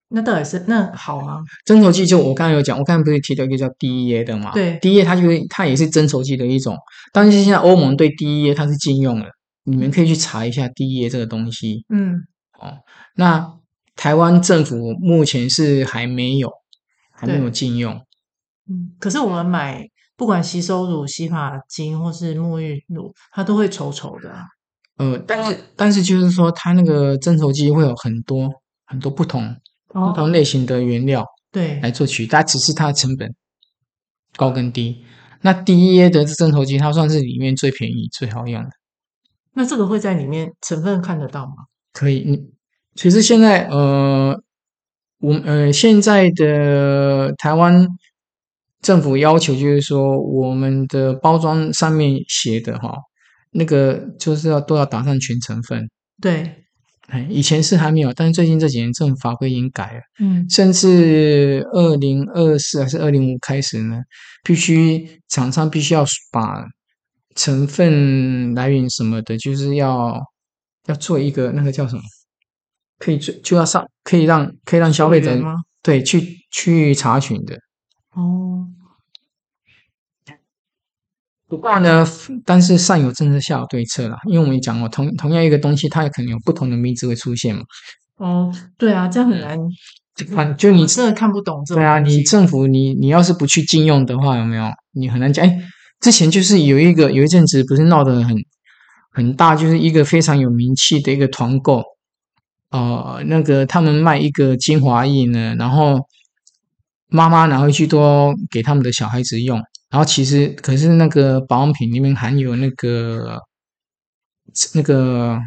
[0.10, 1.40] 那到底是那好吗？
[1.66, 4.52] 增稠剂就我刚才有讲，我刚才不是提到一个叫 DEA 的嘛？
[4.52, 6.78] 对，DEA 它就是它也是增稠剂的一种，
[7.12, 9.26] 但是现在欧盟对 DEA 它是禁用了，
[9.64, 11.86] 你们可以去查一下 DEA 这个东西。
[11.90, 12.16] 嗯，
[12.60, 12.78] 哦，
[13.16, 13.54] 那
[13.96, 16.52] 台湾政府目前是还没有。
[17.16, 17.94] 还没有禁用，
[18.68, 19.88] 嗯，可是我们买
[20.18, 24.44] 不管洗手乳、洗发精或是沐浴乳，它都会稠稠的啊。
[24.98, 28.50] 呃，但是但是就是说，它那个增稠剂会有很多
[28.86, 29.46] 很多不同、
[29.90, 33.34] 哦、不同类型的原料，对，来做取代，只是它的成本
[34.36, 35.04] 高跟低。
[35.42, 38.70] 那 DEA 的增稠剂，它算是里面最便宜、最好用的。
[39.54, 41.54] 那这个会在里面成分看得到吗？
[41.92, 42.50] 可以，你
[42.96, 44.42] 其实现在呃。
[45.24, 47.88] 我呃，现在的台湾
[48.82, 52.94] 政府要求就是说，我们的包装上面写的哈，
[53.52, 55.90] 那个就是要都要打上全成分。
[56.22, 56.66] 对，
[57.08, 60.02] 哎，以前是还没有，但是最近这几年政府法规已经改了。
[60.20, 64.02] 嗯，甚至二零二四还是二零五开始呢，
[64.44, 66.04] 必须厂商必须要
[66.34, 66.66] 把
[67.34, 70.22] 成分来源什么的，就是要
[70.88, 72.02] 要做一个那个叫什么，
[73.04, 75.38] 可以做就要上，可以让可以让消费者
[75.82, 77.58] 对去去查询的。
[78.12, 78.68] 哦。
[81.50, 82.08] 不过呢，
[82.46, 84.18] 但是上有政策，下有对策啦。
[84.28, 87.62] 因为我们讲过，同同样一个东西，它也可能有不同的名字会出现嘛。
[88.16, 89.60] 哦，对啊，这样很难。
[90.32, 91.76] 反就你真的看不懂这。
[91.76, 94.72] 对啊，你政府你你要是不去禁用的话，有没有？
[94.94, 95.46] 你很难讲。
[95.46, 95.60] 哎，
[96.00, 98.36] 之前就是有一个有一阵子不是闹得很
[99.12, 101.84] 很大，就是一个非常有名气的一个团购，
[102.74, 106.08] 呃，那个他们卖一个精华液呢，然后
[107.08, 109.62] 妈妈拿回去都给他们的小孩子用。
[109.92, 113.40] 然后其实，可是那个保养品里面含有那个
[114.74, 115.40] 那个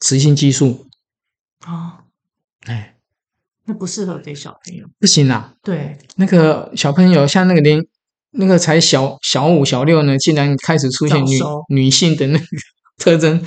[0.00, 0.86] 雌性激素
[1.64, 2.04] 啊，
[2.66, 2.96] 哎，
[3.64, 5.54] 那不适合给小朋友，不行啊。
[5.62, 7.82] 对，那个小朋友像那个连
[8.32, 11.38] 那个才小小五小六呢，竟然开始出现女
[11.70, 12.44] 女性的那个
[12.98, 13.42] 特征，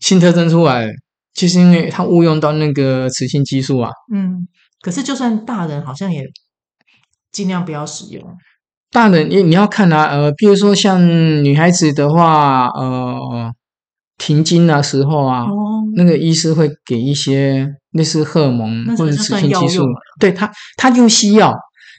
[0.00, 0.92] 性特征出来了，
[1.38, 3.90] 就是因为他误用到那个雌性激素啊。
[4.12, 4.48] 嗯，
[4.80, 6.24] 可是就算大人，好像也
[7.30, 8.20] 尽量不要使用。
[8.90, 11.00] 大人，你你要看啊，呃，比如说像
[11.44, 13.52] 女孩子的话，呃，
[14.16, 19.84] 停经的时候啊，哦、那个医师会给一些类似荷尔蒙或者雌性激素，
[20.18, 21.54] 对他，他就西药。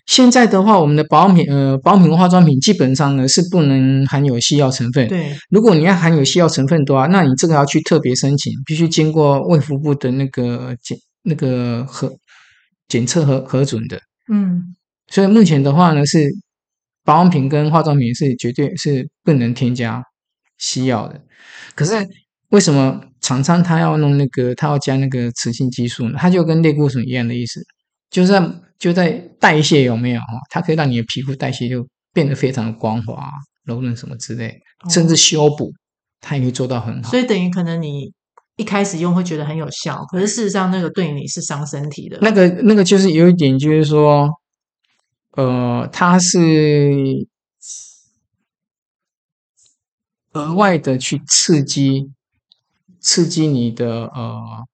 [0.10, 5.07] 现在的话，我们的保养品，呃，保养品和化妆品基本上呢是不能含有西药成分。
[5.07, 12.12] 对，如果你要含有西药成分的话，那你这个要去特别申请，必须经过卫福部的那个检那个核
[12.88, 14.01] 检测和核准的。
[14.32, 14.76] 嗯，
[15.07, 16.30] 所以目前的话呢是。
[17.05, 20.03] 保养品跟化妆品是绝对是不能添加
[20.60, 21.20] 西药的，
[21.74, 21.95] 可是
[22.49, 26.20] 为什么厂商他要弄那个，他要加那个雌性激素呢？
[26.20, 27.66] 它就跟类固醇一样的意思，
[28.12, 28.39] 就是在
[28.80, 30.21] 就在代谢有没有？
[30.49, 33.30] 它可以让你的皮肤代谢就变得非常的光滑、
[33.65, 34.59] 柔润什么之类，
[34.89, 35.71] 甚至修补，
[36.19, 37.11] 它也可以做到很好。
[37.11, 38.11] 所以等于可能你
[38.55, 42.17] 一开始用会觉得很有效，可是事实上那个对你是伤身体的。
[42.21, 44.30] 那个那个就是有一点就是说。
[45.34, 47.27] 呃，它是
[50.34, 52.09] 额外的去刺激，
[52.99, 54.65] 刺激你的呃，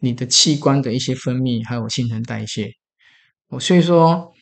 [0.00, 2.70] 你的器官的一些分泌，还有新陈代谢。
[3.52, 4.32] 我所以说，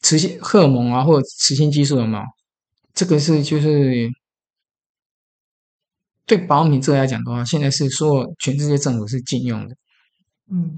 [0.00, 2.24] 雌性荷尔蒙啊，或者雌性激素有没有？
[2.92, 4.10] 这个是就是
[6.26, 9.76] 对保养品这来讲的话，现在是说全世界政府是禁用的。
[10.50, 10.76] 嗯，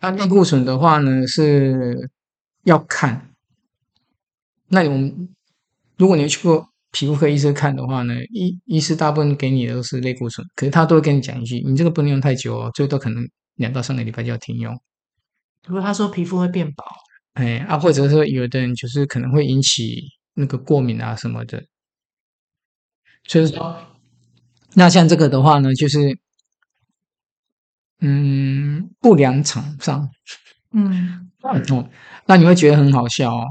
[0.00, 2.10] 那类固醇的话呢是。
[2.64, 3.30] 要看，
[4.66, 5.28] 那我们
[5.96, 14.78] 如果你去过皮肤科医生看的话呢，医医师大部分给你的都是类固醇，可是他都会跟你讲一句，你这个不能用太久哦，最多可能两到三个礼拜就要停用。
[15.68, 16.84] 如果他说皮肤会变薄，
[17.34, 20.02] 哎啊，或者说有的人就是可能会引起
[20.34, 21.64] 那个过敏啊什么的，
[23.24, 23.78] 所以说，
[24.74, 26.18] 那像这个的话呢，就是
[28.00, 30.10] 嗯，不良厂商，
[30.72, 31.90] 嗯， 哦。
[32.26, 33.46] 那你会觉得很好笑哦。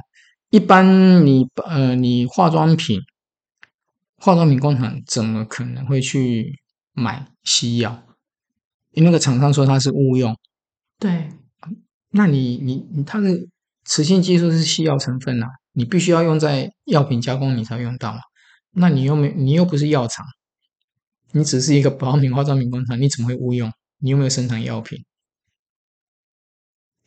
[0.50, 3.02] 一般你呃，你化妆品，
[4.18, 6.60] 化妆品工厂怎么可能会去
[6.94, 8.04] 买西药？
[8.92, 10.36] 因为那个厂商说它是误用。
[11.00, 11.30] 对。
[12.10, 13.30] 那你你你，它的
[13.86, 18.20] 雌性激素是西药成分啊，你必须要用在药品加工你才用到嘛。
[18.72, 20.26] 那你又没，你又不是药厂，
[21.32, 23.72] 你只是一个保养品、化妆品工厂，你怎么会误用？
[24.00, 25.04] 你有没有生产药品？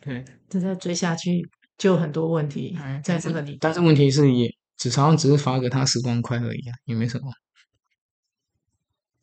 [0.03, 1.49] 对，这再追下去。
[1.79, 7.33] 就很多问题在这个里，但是问题是也只好像只是罚个他十万块而已啊，也没什么。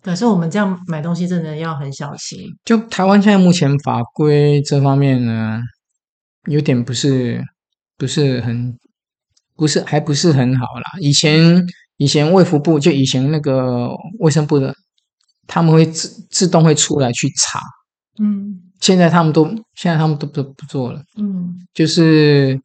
[0.08, 2.40] 可是我们这样买东西真的要很小心。
[2.64, 5.60] 就台湾现在目前法规这方面呢，
[6.46, 7.44] 有点不是
[7.98, 8.74] 不是很
[9.58, 10.84] 不是还不是很好啦。
[11.02, 11.62] 以前
[11.98, 13.90] 以前卫福部就以前那个
[14.20, 14.74] 卫生部的，
[15.46, 17.60] 他们会自自动会出来去查，
[18.18, 18.64] 嗯。
[18.80, 19.46] 现在他们都
[19.76, 22.58] 现在他们都不不做了，嗯，就是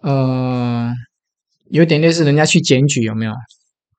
[0.00, 0.90] 呃，
[1.68, 3.32] 有点类似人家去检举有没有？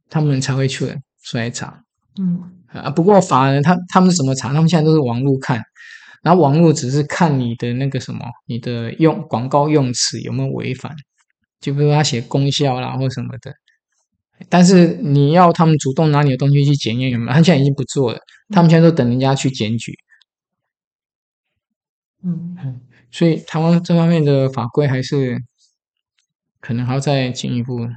[0.10, 1.82] 他们才会出来出来查，
[2.18, 4.54] 嗯啊，不过法人他他们怎么查？
[4.54, 5.62] 他们现在都是网络看，
[6.22, 10.96] 然后网络只是看你的那个什么，你的用广告用词有没有违反，
[11.62, 13.54] 就比如说他写功效啦或什么的，
[14.50, 17.32] 但是你要他们主动拿你的东西去检验有没有？
[17.32, 19.94] 他现在已经不做了，他们现在都等人家去检举。
[22.24, 25.38] 嗯，所以台湾这方面的法规还是
[26.60, 27.88] 可能还要再进一步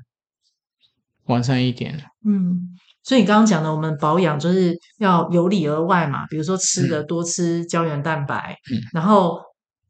[1.24, 2.04] 完善一点。
[2.24, 2.76] 嗯，
[3.08, 9.40] 所以你刚刚讲的，我们保养就是要由里而外嘛，比如说吃的多吃胶原蛋白，嗯，然后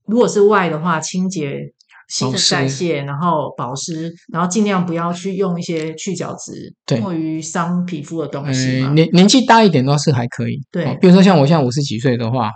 [0.06, 1.74] 如果是外的话，清洁。
[2.10, 8.82] 新陈代谢，然后保湿，然后尽量不要去用一些去角质、过于伤皮肤的东西。
[8.82, 10.96] 呃、年年纪大一点的话是还可以，对、哦。
[11.02, 12.50] 比如说像我现在五十几岁的话，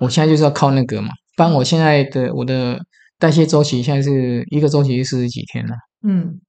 [0.00, 1.10] 我现在就是要靠那个嘛。
[1.36, 2.80] 不然我现在的我的
[3.16, 5.76] 代谢周期现在是一个周期是四十几天了。
[6.02, 6.40] 嗯，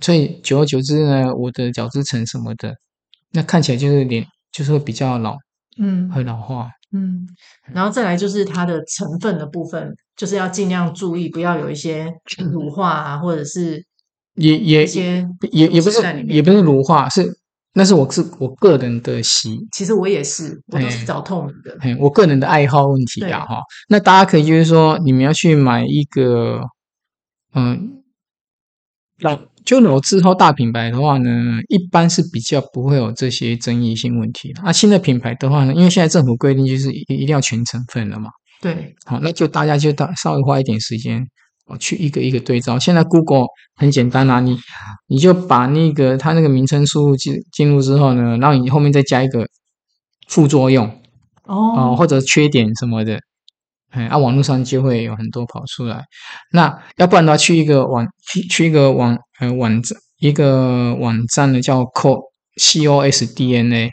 [0.00, 2.74] 所以久而久之呢，我的角质层什么的，
[3.36, 5.36] 那看起来就是脸就是会比较老，
[5.78, 6.70] 嗯，会老化。
[6.92, 7.28] 嗯，
[7.74, 12.10] 然后再来就是它的成分的部分，就是要尽量注意，不要有一些
[12.50, 13.84] 乳化啊，或者是
[14.36, 17.26] 也也一些也也不是也不是乳化，是
[17.74, 23.60] 那是我是我个人的习，其实我也是，我都是找透明的，哎，我个人的爱好问题啊哈。
[23.88, 26.62] 那大家可以就是说，你们要去买一个，
[27.52, 28.02] 嗯，
[29.18, 29.38] 老。
[29.66, 34.52] 就老字号大品牌的话呢，一般是比较不会有这些争议性问题。
[34.62, 38.30] 那、啊、新的品牌的话呢，因为现在政府规定就是一一定要全成分了嘛。
[38.62, 41.26] 对，好，那就大家就大稍微花一点时间，
[41.66, 42.78] 我去一个一个对照。
[42.78, 44.56] 现在 Google 很简单啊，你
[45.08, 49.46] 你就把那个它那个名称输入进进入之后呢，然后你后面再加一个
[50.28, 50.86] 副作用
[51.42, 53.20] 哦、呃，或者缺点什么的。
[53.90, 56.02] 哎，啊，网络上就会有很多跑出来。
[56.52, 62.20] 那要不然的话，去一个网，去去一个网，呃，网站一个网站呢，叫 cos
[62.56, 63.90] c o s dna，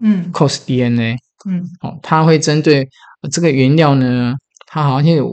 [0.00, 1.16] 嗯，Cos D N A，
[1.48, 2.88] 嗯，哦，它会针对
[3.32, 4.34] 这个原料呢，
[4.66, 5.32] 它好像有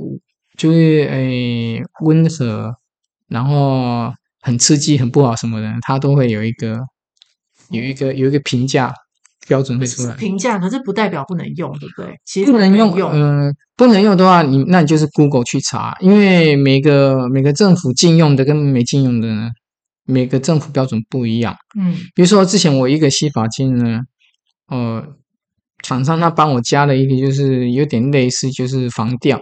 [0.57, 2.73] 就是诶温和，
[3.27, 6.79] 然后很刺激，很不好什么的，它都会有一个
[7.69, 8.93] 有一个有一个评价。
[9.51, 12.17] 标准会出来评价，可是不代表不能用，对不对？
[12.23, 19.49] 其实不能用，嗯、呃，不能用的话，你那你就是 Google 去查，因为每个每个政府禁用的跟没禁用的呢，
[20.05, 21.53] 每个政府标准不一样。
[21.77, 23.99] 嗯，比如说之前我一个洗发精呢，
[24.69, 25.05] 呃，
[25.83, 29.37] 厂商他帮我加了一个，就是有点类似，就是防掉，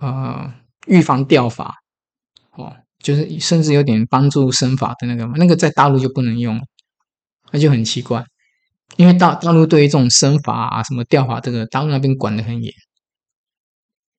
[0.00, 0.52] 呃，
[0.88, 1.72] 预防掉发，
[2.56, 6.60] 哦，就是甚至有点帮助生法的那个嘛，那个在大陆就不能用，
[7.52, 8.24] 那就很奇怪。
[8.96, 12.72] 因为大大陆对于这种生法啊、什么调法这个，大陆那边管得很严，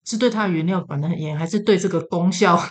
[0.06, 2.62] 是对它的原料管得很严，还是对这个功效？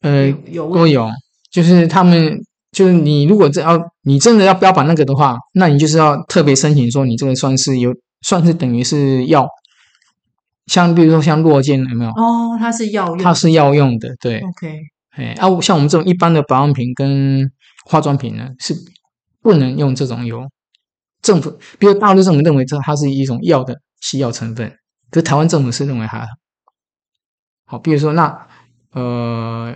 [0.00, 1.08] 呃，有都有，
[1.50, 2.36] 就是他们
[2.72, 9.46] 就是你如果真要你真的要标榜那个的话，那你就是要特别申请说你这个算是有算是等于是药，
[10.66, 12.10] 像比如说像落健有没有？
[12.10, 14.40] 哦，它是药用，它是药用的，对。
[14.40, 14.80] OK，
[15.16, 17.50] 哎，啊，像我们这种一般的保养品跟
[17.86, 18.74] 化妆品呢，是
[19.40, 20.46] 不能用这种油。
[21.24, 24.68] 政府，比如大陆政府认为这它是一种药的西药成分，
[25.10, 26.26] 可是台湾政府是认为它
[27.64, 27.78] 好。
[27.78, 28.46] 比如说那
[28.92, 29.74] 呃，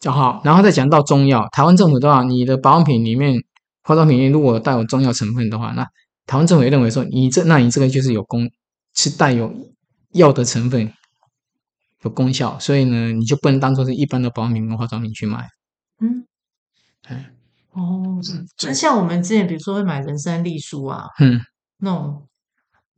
[0.00, 3.38] 讲好，然后再讲到中药，台湾政府的话，你的保养品里面、
[3.82, 5.86] 化妆品如果带有中药成分的话，那
[6.26, 8.50] 台湾政府也认为说你这，那你这个就是有功，
[8.94, 9.54] 是带有
[10.12, 10.90] 药的成分，
[12.02, 15.46] 有功效，所以呢，你就不能当做是一般的保养品跟化妆品去买。
[17.72, 18.20] 哦，
[18.64, 21.40] 那像我们之前，比如说会买人参丽舒啊，嗯，
[21.78, 22.22] 那种，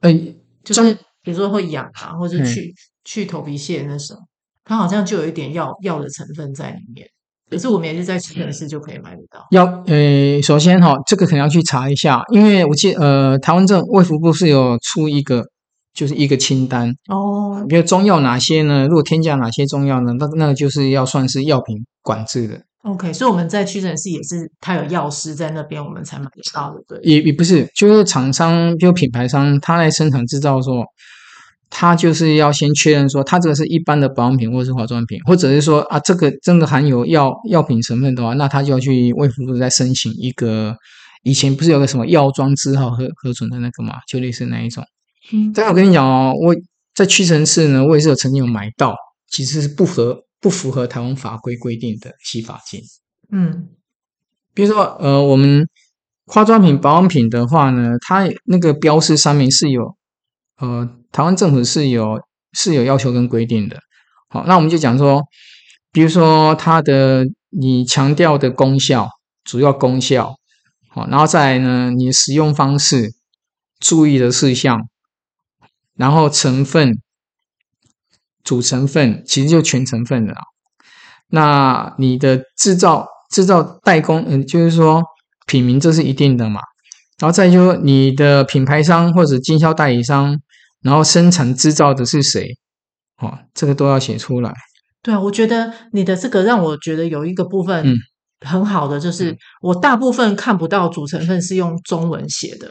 [0.00, 4.16] 哎、欸，就是比如说会痒啊，或者去、嗯、去头皮屑那种，
[4.64, 7.08] 它好像就有一点药药的成分在里面。
[7.50, 9.46] 可是我们也是在屈臣氏就可以买得到。
[9.50, 15.44] 要，呃，首先哈，这个可能要去查一下，因为我记得，呃，台湾政卫福部是有出一个，
[15.92, 18.88] 就是一个清单哦，比如中药哪些呢？
[18.88, 20.14] 如果添加哪些中药呢？
[20.18, 22.62] 那那个就是要算是药品管制的。
[22.84, 27.00] OK，所以我们在屈臣氏也是，他有药师在那边，我们才买得到的，对。
[27.02, 30.84] 也也不是，就是厂商，就品牌商，他来生产制造的时候，
[31.70, 40.76] 他就是要先确认说，他这个是一般的保养品或者是化妆品，或者是说啊，这个真的含有药药品成分的话，那他就要去卫福部再申请一个，
[41.22, 44.84] 以前不是有个什么药妆字号核核准的那个嘛，就类似那一种。
[45.32, 45.50] 嗯。
[45.54, 46.54] 但我跟你讲哦，我
[46.94, 48.94] 在屈臣氏呢，我也是有曾经有买到，
[49.30, 50.23] 其实是不合。
[50.44, 52.78] 不符合台湾法规规定的洗发精，
[53.32, 53.70] 嗯，
[54.52, 55.66] 比如说，呃，我们
[56.26, 59.96] 化妆品、保养品的话呢，它那个标示上面是有，
[60.58, 62.20] 呃，台湾政府是有
[62.52, 63.78] 是有要求跟规定的。
[64.28, 65.22] 好，那我们就讲说，
[65.90, 69.08] 比如说它的你强调的功效，
[69.44, 70.36] 主要功效，
[70.90, 73.14] 好，然后再来呢，你的使用方式，
[73.80, 74.78] 注意的事项，
[75.96, 77.00] 然后成分。
[78.44, 80.34] 主成分其实就全成分了，
[81.28, 85.02] 那你的制造、制造代工，嗯，就是说
[85.46, 86.60] 品名这是一定的嘛。
[87.18, 90.38] 然后再就说你的品牌商或者经销代理商，
[90.82, 92.46] 然后生产制造的是谁，
[93.16, 94.52] 哦，这个都要写出来。
[95.02, 97.96] 对啊，我觉得你的这个让我觉得有一个部分，嗯，
[98.46, 102.70] 很好的，就是我大部分看不到主成分是用中文写的，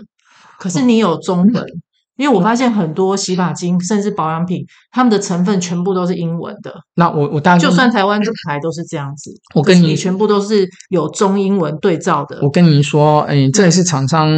[0.60, 1.54] 可是你有中文。
[1.66, 1.82] 嗯
[2.16, 6.72] 因为我发现很多洗发精甚至保养品，它们的成分全部都是英文的。
[6.96, 12.40] 那我我当然就算台湾这牌都是这样子，我跟你，你全部都是有中英文对照的。
[12.44, 14.30] 我跟你说，哎，这也是厂商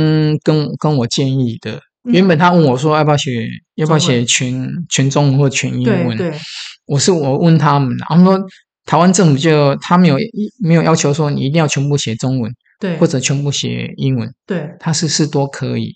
[0.42, 1.80] 跟跟我建议的。
[2.04, 3.32] 原本他问我说要不要写
[3.76, 6.40] 要不要写全全中文或全英文，对，对
[6.86, 8.40] 我是我问他们，他们说
[8.86, 10.16] 台湾政府就他没有
[10.64, 12.50] 没有要求说你一定要全部写中文，
[12.80, 15.94] 对，或者全部写英文，对，他是是都可以。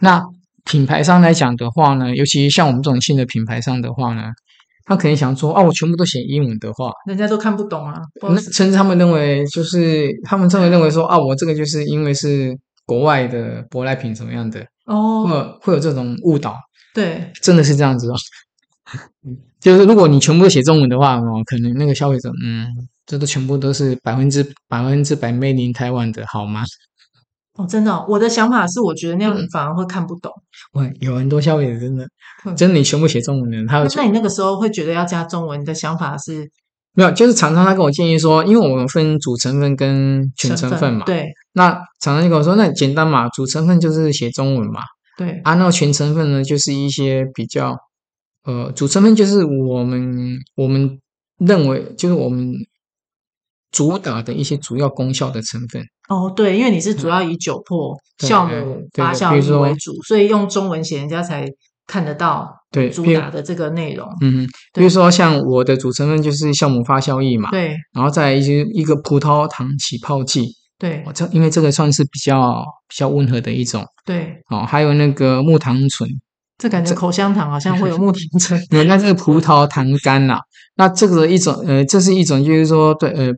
[0.00, 0.22] 那。
[0.66, 4.24] 品牌商来讲的话呢，尤其像我们这种新的品牌商的话呢，
[4.84, 7.94] 他可能想说，啊，我全部都写英文的话，人家都看不懂啊。
[8.20, 16.56] 那甚至他们认为，就是他们认为认为说，啊，我这个就是因为是国外的舶来品怎么样的哦，会有会有这种误导。
[16.92, 18.14] 对，真的是这样子哦。
[19.60, 22.66] 就是如果你全部都写中文的话哦，可能那个消费者，嗯，
[23.04, 26.64] 这都全部都是百分之百分之百 made in Taiwan 的好吗？
[27.56, 30.30] 哦，真的、哦，我的想法是，我觉得那样你反而会看不懂。
[30.72, 32.06] 喂，有很多消费者真的，
[32.54, 33.88] 真的，你全部写中文的，他会。
[33.96, 36.50] 那你那个时候会觉得要加中文的想法是？
[36.92, 41.04] 没有，就是常常他跟我建议说，因为我们分主成分跟全成分嘛。
[41.06, 41.26] 对。
[41.54, 44.80] 那常常就跟我说，那简单嘛，主成分就是写中文嘛。
[45.16, 45.40] 对。
[45.44, 47.76] 啊，那全成分呢，就是一些比较，
[48.44, 50.98] 呃，主成分就是我们我们
[51.38, 52.52] 认为就是我们。
[53.72, 61.46] 主打的一些主要功效的成分哦，对，因为你是主要以酒粕、酵母发酵液为主，所以用中文写，人家才
[61.86, 62.54] 看得到。
[62.70, 70.48] 对，主打的这个内容，嗯，比如说像我的主成分就是酵母发酵液嘛，对，然后再一些一个葡萄糖起泡剂，
[70.78, 76.06] 对，我这因为这个算是比较比较温和的一种，对，哦，还有那个木糖醇，
[76.58, 80.38] 这感觉口香糖好像会有木糖醇， 对，那这个葡萄糖苷呐，
[80.74, 83.32] 那这个一种呃，这是一种就是说对呃。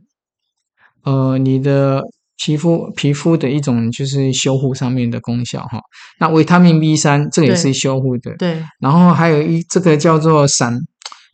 [1.05, 2.03] 呃，你的
[2.41, 5.79] 皮肤皮肤的一种就是修护上面的功效哈。
[6.19, 8.63] 那维他命 B 三这个也是修护的，对。
[8.79, 10.79] 然后还有一这个叫做散，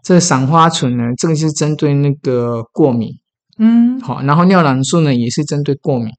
[0.04, 3.12] 这个散花醇呢，这个是针对那个过敏，
[3.60, 4.22] 嗯，好。
[4.24, 6.10] 然后尿囊素呢也是针对过敏，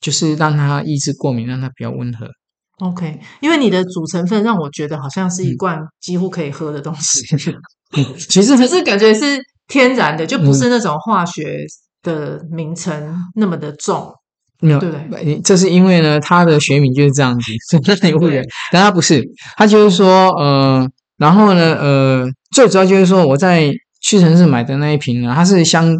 [0.00, 2.26] 就是让它抑制过敏，让它比较温和。
[2.80, 7.20] OK，因为你的主成分让我觉得好像是一罐几乎可以喝的东西，
[7.96, 11.64] 嗯、其实可是感觉是天然的，就不是那种化学。
[12.04, 14.12] 的名称那么的重，
[14.62, 18.40] 没有对，这是因为呢，它的学名就是这样子， 所以你误会。
[18.70, 19.20] 但它不是，
[19.56, 20.88] 它就是说，呃，
[21.18, 25.96] 然后呢，呃，最主要就是说，我在屈臣氏买的那一瓶呢，它是香，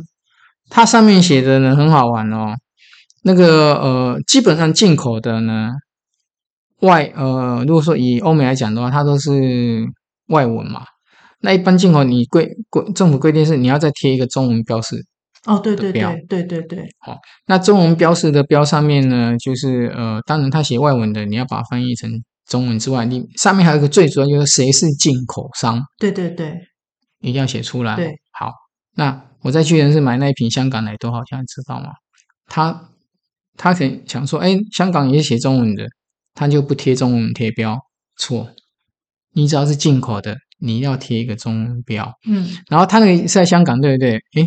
[0.70, 2.54] 它上面写的呢很好玩哦。
[3.24, 5.70] 那个呃，基本上进口的呢，
[6.82, 9.84] 外呃，如果说以欧美来讲的话，它都是
[10.28, 10.82] 外文嘛。
[11.40, 15.04] 那一般进口你规规政府规定是你要再贴一个中文标示。
[15.46, 22.08] 哦，对对对对对对，好，那中文标示的标上面呢，就是呃，当然他写外文的，你要把它翻译成
[22.46, 26.56] 中文之外，你上面还有一个最主要就是谁是进口商，对对对，
[27.20, 27.96] 一定要写出来。
[27.96, 28.52] 对，好，
[28.94, 31.90] 那我在屈臣氏买那一瓶香港奶多好像知道吗？
[32.46, 32.90] 他
[33.56, 35.84] 他可以想说，哎，香港也是写中文的，
[36.34, 37.76] 他就不贴中文贴标，
[38.16, 38.48] 错，
[39.32, 44.12] 你只要是进口的，你要贴一个中文标，嗯，然后他那个是在香港，对不对？
[44.34, 44.46] 诶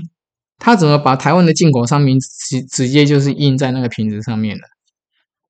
[0.58, 4.64] 他怎么把台湾的进口商品直直接就是印在那个瓶子上面的？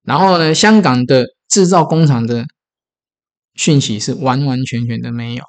[0.02, 2.44] 然后呢，香港的制造工厂的
[3.54, 5.44] 讯息是完完全全的没有。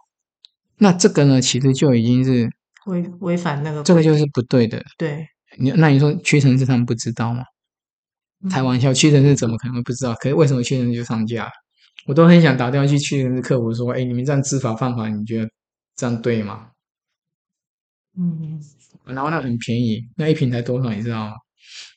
[0.78, 2.50] 那这个呢，其实就已经是
[2.86, 4.84] 违违反那个，这个就是不对的。
[4.98, 5.28] 对，
[5.58, 7.44] 你那你说屈臣氏他们不知道吗？
[8.50, 10.14] 开玩笑，屈臣氏怎么可能会不知道？
[10.16, 11.52] 可是为什么屈臣氏就上架？
[12.06, 15.50] 我都很想打电话去屈臣氏客服说：“哎，你们这样知法犯法，你觉得
[15.96, 16.70] 这样对吗？”
[18.18, 18.60] 嗯。
[19.08, 21.34] 然后那很便宜，那一瓶才多少你知道吗？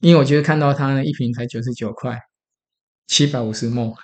[0.00, 2.18] 因为我就是看到它那一瓶才九十九块，
[3.06, 3.94] 七百五十 ml，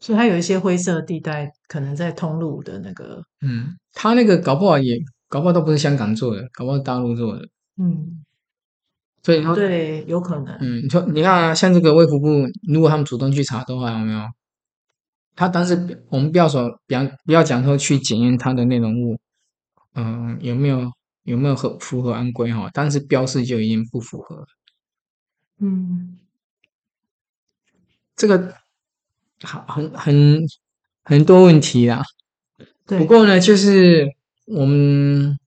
[0.00, 3.22] 所以它有一些灰色地带，可能在通路的那个。
[3.40, 7.42] 嗯，它那个搞不好也搞不好都不是香港做的，搞不好是大陆做的。
[7.76, 8.24] 嗯，
[9.22, 10.56] 所以说对，有可能。
[10.60, 14.20] 嗯，你说你看啊，像这个卫福部，如果他们主动去查的话，有没有？
[15.36, 19.18] 他当时我们不要说，不要不要讲说去检验它的内容物，
[19.94, 20.90] 嗯，有没有？
[21.24, 22.70] 有没有合符合安规哈？
[22.72, 24.46] 但是标示就已经不符合了。
[25.58, 26.18] 嗯，
[28.14, 28.54] 这个
[29.42, 30.42] 好很很
[31.02, 32.02] 很多问题啦。
[32.86, 32.98] 对。
[32.98, 34.06] 不过呢，就是
[34.46, 35.38] 我们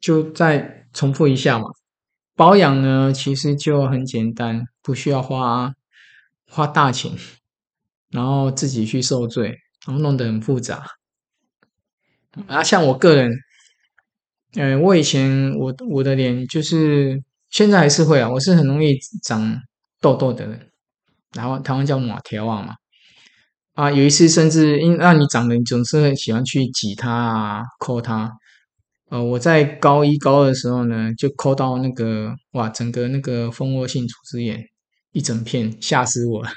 [0.00, 1.66] 就再重复一下嘛。
[2.34, 5.72] 保养呢，其实就很简单，不需要花
[6.48, 7.12] 花大钱，
[8.10, 10.84] 然后自己去受罪，然后弄得很复杂。
[12.48, 13.32] 啊，像我个人。
[14.56, 19.60] 呃，我以前我我的脸就是现在还是会啊，我是很容易长
[20.00, 20.70] 痘痘的人，
[21.34, 22.74] 然后台湾叫马条啊嘛。
[23.74, 28.30] 啊，有一次甚至因让你长得，你总是很喜欢去挤它啊，抠它。
[29.10, 34.64] 呃，我在高一高二的时候呢，就抠到那个哇，整个那个蜂窝性组织炎
[35.12, 36.50] 一整片，吓死我了。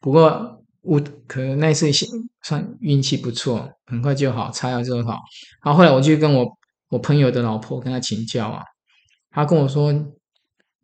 [0.00, 1.88] 不过我可那次
[2.42, 5.20] 算运气不错，很快就好，擦药就好。
[5.64, 6.44] 然后后来我就跟我
[6.88, 8.62] 我朋友的老婆跟他请教啊，
[9.30, 9.92] 他跟我说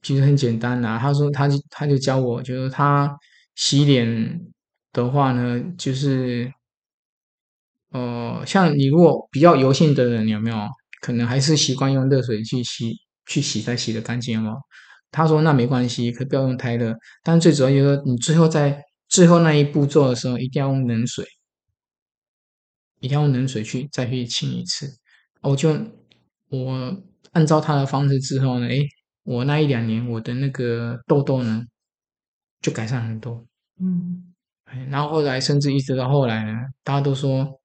[0.03, 3.17] 其实很简单呐，他说他就他就教我，就是他
[3.55, 4.41] 洗脸。
[4.95, 6.53] 的话呢，就是，
[7.93, 10.69] 呃，像你如果比较油性的人，有没有
[11.01, 14.55] 可能还是习惯用热水去洗，去洗才洗得干净吗？
[15.11, 21.25] 他说那没关系，可不要用太热，但最主要就是你最后在最后那一步做的时候，一定要用冷水，
[23.01, 24.99] 一定要用冷水去再去清一次。
[25.43, 25.77] 我就
[26.49, 26.97] 我
[27.33, 28.87] 按照他的方式之后呢，诶，
[29.25, 31.65] 我那一两年我的那个痘痘呢
[32.61, 33.45] 就改善很多，
[33.81, 34.25] 嗯。
[34.89, 37.61] 然后后来，甚至一直到后来呢，大家都说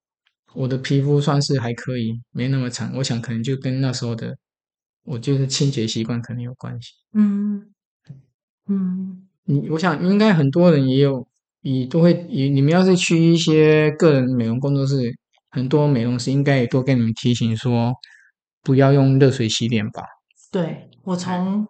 [0.52, 2.92] 我的皮肤算是还可以，没那么惨。
[2.96, 4.36] 我想可能就跟那时候的
[5.04, 6.92] 我就是清洁习惯可能有关系。
[7.14, 7.72] 嗯
[8.68, 11.26] 嗯，你我想应该很多人也有，
[11.62, 15.16] 你都会，你你们要是去一些个人美容工作室，
[15.50, 17.94] 很多美容师应该也都跟你们提醒说，
[18.62, 20.02] 不要用热水洗脸吧。
[20.52, 21.66] 对，我从。